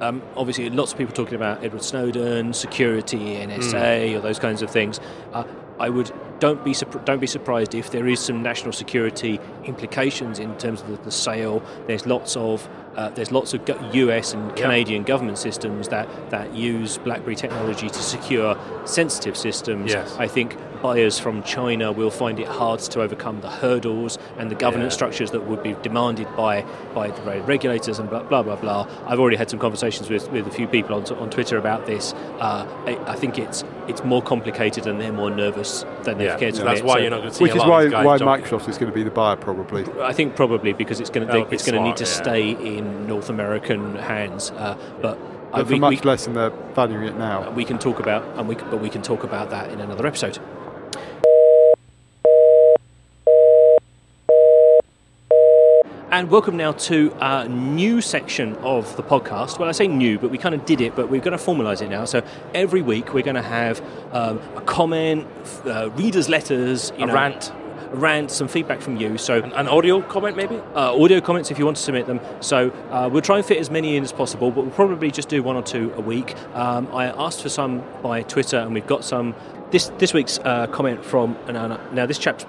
[0.00, 4.70] Um, obviously, lots of people talking about Edward Snowden, security, NSA, or those kinds of
[4.70, 5.00] things.
[5.32, 5.44] Uh,
[5.80, 6.74] I would don't be
[7.04, 11.10] don't be surprised if there is some national security implications in terms of the, the
[11.10, 11.62] sale.
[11.86, 14.34] There's lots of uh, there's lots of U.S.
[14.34, 19.92] and Canadian government systems that that use BlackBerry technology to secure sensitive systems.
[19.92, 20.16] Yes.
[20.18, 24.54] I think buyers from China will find it hard to overcome the hurdles and the
[24.54, 24.96] governance Yeah.
[24.96, 26.64] structures that would be demanded by
[26.94, 28.86] by the regulators and blah blah blah blah.
[29.06, 32.12] I've already had some conversations with, with a few people on, on Twitter about this.
[32.40, 36.38] Uh, I, I think it's it's more complicated and they're more nervous than they've Yeah,
[36.38, 36.88] cared to so that's admit.
[36.88, 38.18] why So you're not going to see Which a is lot why, of why.
[38.40, 39.84] Microsoft is going to be the buyer, probably.
[40.02, 42.50] I think probably because it's going to That it's going to need to smart, stay
[42.50, 44.50] in North American hands.
[44.50, 45.18] Uh, but
[45.52, 47.50] I, But for we, much we, less than they're valuing it now.
[47.52, 50.38] we can talk about and we but we can talk about that in another episode.
[56.10, 59.58] And welcome now to a new section of the podcast.
[59.58, 61.82] Well, I say new, but we kind of did it, but we're going to formalise
[61.82, 62.06] it now.
[62.06, 62.22] So
[62.54, 63.82] every week we're going to have
[64.12, 65.26] um, a comment,
[65.66, 67.52] uh, readers' letters, you A know, rant.
[67.92, 69.18] a rant, some feedback from you.
[69.18, 70.56] So An, an audio comment, maybe?
[70.74, 72.20] uh, audio comments if you want to submit them.
[72.40, 75.28] So uh, we'll try and fit as many in as possible, but we'll probably just
[75.28, 76.34] do one or two a week.
[76.54, 79.34] Um, I asked for some by Twitter, and we've got some.
[79.70, 82.46] This this week's uh, comment from now, now this chap's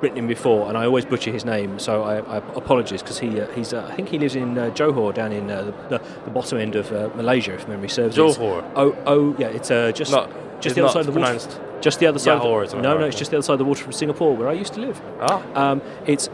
[0.00, 3.40] written him before, and I always butcher his name, so I, I apologise because he
[3.40, 6.04] uh, he's uh, I think he lives in uh, Johor down in uh, the, the,
[6.24, 8.16] the bottom end of uh, Malaysia, if memory serves.
[8.16, 8.64] It's- Johor?
[8.76, 10.30] Oh oh yeah, it's uh, just Not-
[10.60, 11.80] just it's the other side of the water.
[11.80, 12.40] Just the other side.
[12.40, 12.82] Johor, of the, it?
[12.82, 14.74] no, no, it's just the other side of the water from Singapore, where I used
[14.74, 15.00] to live.
[15.20, 15.42] Ah.
[15.54, 16.28] Um, it's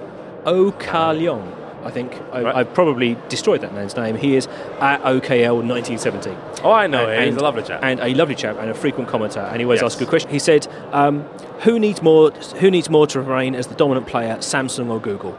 [0.46, 1.63] O Ka Leong.
[1.84, 2.54] I think I, Right.
[2.56, 4.16] I've probably destroyed that man's name.
[4.16, 4.48] He is
[4.80, 6.30] at OKL 1970.
[6.64, 7.32] Oh, I know And- him.
[7.32, 7.80] He's a lovely chap.
[7.82, 9.46] and a lovely chap and a frequent commenter.
[9.50, 9.92] And he always Yes.
[9.92, 10.32] asks good questions.
[10.32, 11.24] He said, um,
[11.60, 12.30] "Who needs more?
[12.60, 15.34] Who needs more to remain as the dominant player, Samsung or Google?"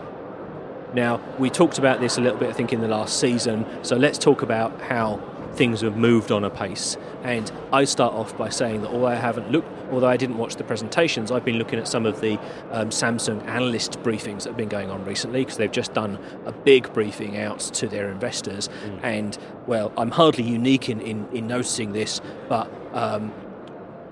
[0.94, 3.66] Now we talked about this a little bit, I think, in the last season.
[3.82, 5.20] So let's talk about how
[5.56, 6.98] things have moved on a pace.
[7.24, 10.56] And I start off by saying that although I haven't looked, although I didn't watch
[10.58, 12.34] the presentations, I've been looking at some of the
[12.72, 16.52] um, Samsung analyst briefings that have been going on recently because they've just done a
[16.52, 18.70] big briefing out to their investors.
[19.04, 19.38] And
[19.68, 23.34] well, I'm hardly unique in, in, in noticing this, but um,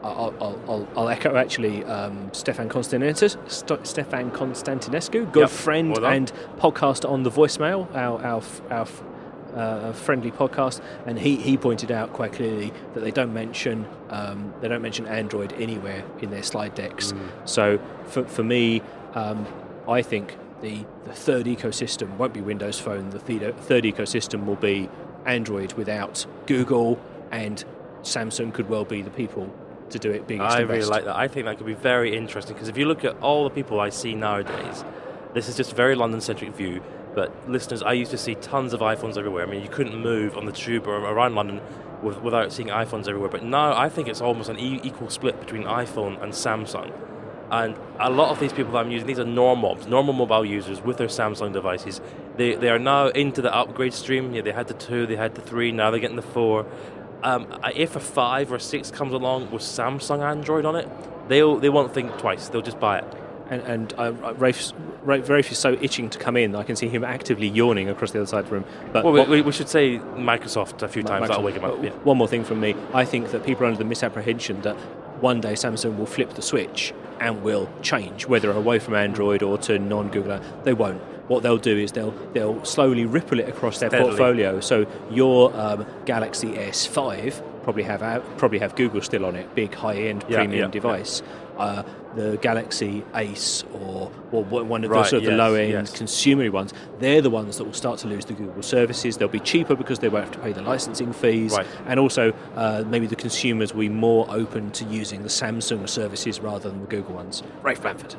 [0.03, 5.49] I'll, I'll, I'll, I'll echo actually um, Stefan Constantinescu, St- Stefan Constantinescu, good Yep.
[5.49, 8.85] friend Well and podcaster on the voicemail, our, our, our
[9.56, 14.54] uh, friendly podcast, and he, he pointed out quite clearly that they don't mention um,
[14.62, 17.14] they don't mention Android anywhere in their slide decks.
[17.45, 18.82] So for, for me,
[19.14, 19.45] um,
[19.88, 23.10] I think the, the third ecosystem won't be Windows Phone.
[23.10, 24.89] The third, third ecosystem will be
[25.26, 26.99] Android without Google,
[27.32, 27.64] and
[28.01, 29.54] Samsung could well be the people
[29.89, 30.89] to do it biggest I really best.
[30.89, 31.16] like that.
[31.16, 33.80] I think that could be very interesting because if you look at all the people
[33.80, 34.84] I see nowadays,
[35.34, 36.82] this is just a very London-centric view.
[37.16, 39.45] But listeners, I used to see tons of iPhones everywhere.
[39.45, 41.61] I mean, you couldn't move on the tube or around London
[42.01, 43.30] with, without seeing iPhones everywhere.
[43.30, 46.91] But now I think it's almost an equal split between iPhone and Samsung.
[47.51, 50.82] And a lot of these people that I'm using, these are normals, normal mobile users
[50.82, 52.01] with their Samsung devices.
[52.36, 54.34] They, they are now into the upgrade stream.
[54.34, 56.66] Yeah, they had the two, they had the three, now they're getting the four.
[57.22, 60.89] Um, if a five or a six comes along with Samsung Android on it,
[61.30, 62.49] they'll they won't think twice.
[62.49, 63.22] They'll just buy it.
[63.49, 64.73] And, and uh, Rafe's,
[65.03, 66.55] Rafe, Rafe is so itching to come in.
[66.55, 68.65] I can see him actively yawning across the other side of the room.
[68.91, 71.27] But Well, we, we, should say Microsoft a few times.
[71.27, 71.83] That'll wake them up.
[71.83, 71.91] Yeah.
[72.03, 72.75] One more thing from me.
[72.93, 74.75] I think that people are under the misapprehension that
[75.19, 79.57] one day Samsung will flip the switch and will change, whether away from Android or
[79.59, 80.41] to non-Google.
[80.63, 81.01] They won't.
[81.29, 84.09] What they'll do is they'll they'll slowly ripple it across their Steadily.
[84.09, 84.59] portfolio.
[84.59, 88.01] So your um, Galaxy S5 probably have
[88.37, 91.07] probably have Google still on it, big high-end Yeah, premium yeah, yeah.
[91.58, 91.80] Device.
[91.80, 91.84] Uh,
[92.16, 95.95] the Galaxy Ace or, or one of the Right, sort of the low-end yes.
[95.99, 99.18] consumery ones, they're the ones that will start to lose the Google services.
[99.18, 101.66] They'll be cheaper because they won't have to pay the licensing fees, Right.
[101.88, 106.39] and also uh, maybe the consumers will be more open to using the Samsung services
[106.39, 107.41] rather than the Google ones.
[107.64, 108.14] Rafe Blandford.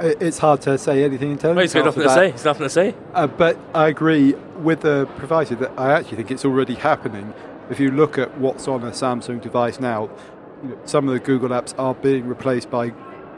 [0.00, 2.30] It- It's hard to say anything in terms Well, he's got nothing to say.
[2.32, 2.94] He's nothing to say.
[3.12, 4.32] Uh, but I agree
[4.62, 7.34] with the provider that I actually think it's already happening.
[7.70, 10.08] If you look at what's on a Samsung device now,
[10.64, 12.92] you know, some of the Google apps are being replaced by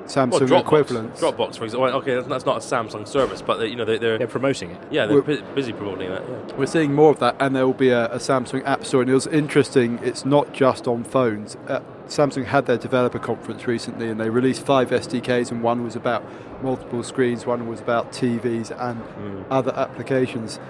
[0.06, 1.20] Samsung Well, Dropbox, equivalents.
[1.20, 1.88] Dropbox, for example.
[1.98, 4.70] Okay, that's- that's not a Samsung service, but they, you know they, they're They're promoting
[4.70, 4.80] it.
[4.90, 6.22] yeah they're Well- bu- busy promoting that.
[6.28, 6.56] Yeah.
[6.56, 9.02] We're seeing more of that, and there will be a, a Samsung App Store.
[9.02, 11.56] And it was interesting; it's not just on phones.
[11.68, 15.96] Uh, Samsung had their developer conference recently, and they released five SDKs, and one was
[15.96, 16.24] about
[16.62, 19.44] multiple screens, one was about TVs and mm.
[19.50, 20.60] other applications.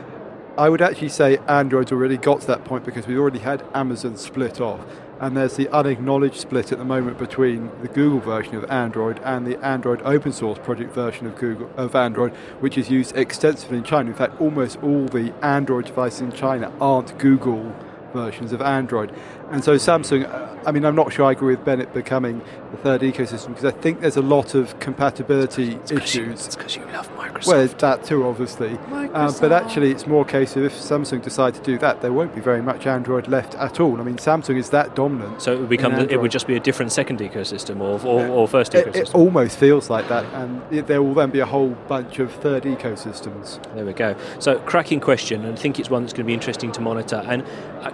[0.58, 4.16] I would actually say Android's already got to that point because we already had Amazon
[4.16, 4.80] split off
[5.20, 9.46] and there's the unacknowledged split at the moment between the Google version of Android and
[9.46, 13.84] the Android open source project version of Google of Android, which is used extensively in
[13.84, 14.10] China.
[14.10, 17.74] In fact, almost all the Android devices in China aren't Google
[18.12, 19.12] versions of Android.
[19.50, 20.26] And so Samsung,
[20.66, 22.42] I mean, I'm not sure I agree with Bennett becoming
[22.72, 26.46] the third ecosystem because I think there's a lot of compatibility it's issues.
[26.46, 27.46] it's because you love Microsoft.
[27.46, 28.76] Well, that too, obviously.
[29.14, 32.12] Um, but actually, it's more a case of if Samsung decide to do that, there
[32.12, 34.00] won't be very much Android left at all.
[34.00, 35.40] I mean, Samsung is that dominant.
[35.42, 38.26] So it would become the, it would just be a different second ecosystem or, or,
[38.26, 38.88] or first ecosystem.
[38.88, 42.18] It, it, almost feels like that, and it, there will then be a whole bunch
[42.18, 43.62] of third ecosystems.
[43.74, 44.16] There we go.
[44.40, 47.22] So cracking question, and I think it's one that's going to be interesting to monitor.
[47.24, 47.44] And.
[47.80, 47.92] I,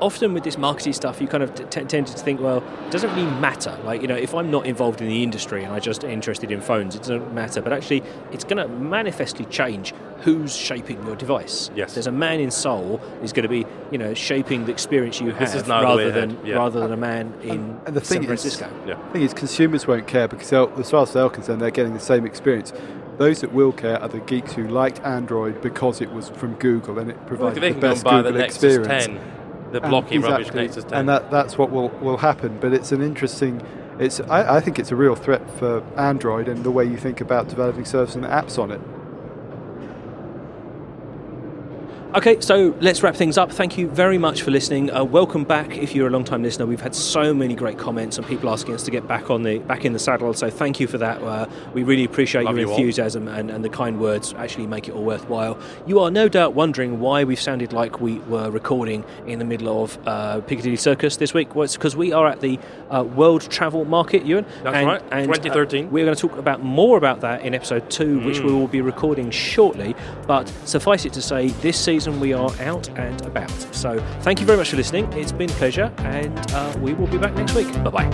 [0.00, 3.10] often with this marketing stuff, you kind of t- tend to think, well, it doesn't
[3.14, 3.78] really matter.
[3.84, 6.60] Like, you know, if I'm not involved in the industry and I'm just interested in
[6.60, 7.60] phones, it doesn't matter.
[7.60, 11.70] But actually, it's going to manifestly change who's shaping your device.
[11.74, 11.94] Yes.
[11.94, 15.30] There's a man in Seoul who's going to be, you know, shaping the experience you
[15.30, 16.56] have rather than yeah.
[16.56, 18.66] rather than a man in and, and the thing San Francisco.
[18.66, 18.94] Is, yeah.
[18.94, 22.00] The thing is, consumers won't care because as far as they're concerned, they're getting the
[22.00, 22.72] same experience.
[23.18, 26.98] Those that will care are the geeks who liked Android because it was from Google
[26.98, 29.06] and it provided well, the best Google the experience.
[29.06, 29.37] 10
[29.72, 30.92] the blocky and rubbish exactly, Nexus 10.
[30.94, 32.58] And that, that's what will, will happen.
[32.60, 33.62] But it's an interesting,
[33.98, 37.20] it's I, I think it's a real threat for Android and the way you think
[37.20, 38.80] about developing services and apps on it.
[42.14, 43.52] Okay, so let's wrap things up.
[43.52, 44.90] Thank you very much for listening.
[44.90, 45.76] Uh, welcome back.
[45.76, 48.74] If you're a long time listener, we've had so many great comments and people asking
[48.74, 50.32] us to get back on the back in the saddle.
[50.32, 51.22] So thank you for that.
[51.22, 54.32] Uh, we really appreciate Love your you enthusiasm and, and, the kind words.
[54.38, 55.58] Actually, make it all worthwhile.
[55.86, 59.84] You are no doubt wondering why we've sounded like we were recording in the middle
[59.84, 61.54] of uh, Piccadilly Circus this week.
[61.54, 64.46] Well, it's because we are at the uh, World Travel Market, Ewan.
[64.62, 65.02] That's and, right.
[65.12, 65.84] And, 2013.
[65.84, 68.24] Uh, we're going to talk about more about that in episode two, mm.
[68.24, 69.94] which we will be recording shortly.
[70.26, 73.50] But suffice it to say, this season we are out out and about.
[73.74, 75.12] So thank you very much for listening.
[75.14, 77.72] It's been a pleasure, and uh, we will be back next week.
[77.82, 78.08] Bye bye.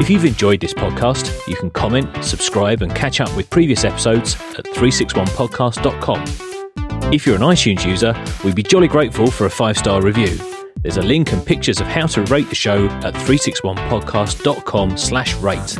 [0.00, 4.34] If you've enjoyed this podcast, you can comment, subscribe, and catch up with previous episodes
[4.58, 7.12] at 361podcast.com.
[7.12, 8.12] If you're an iTunes user,
[8.44, 10.36] we'd be jolly grateful for a five star review.
[10.78, 15.78] There's a link and pictures of how to rate the show at 361podcast.com slash rate.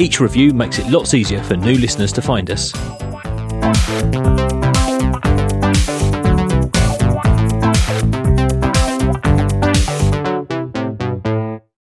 [0.00, 2.72] Each review makes it lots easier for new listeners to find us.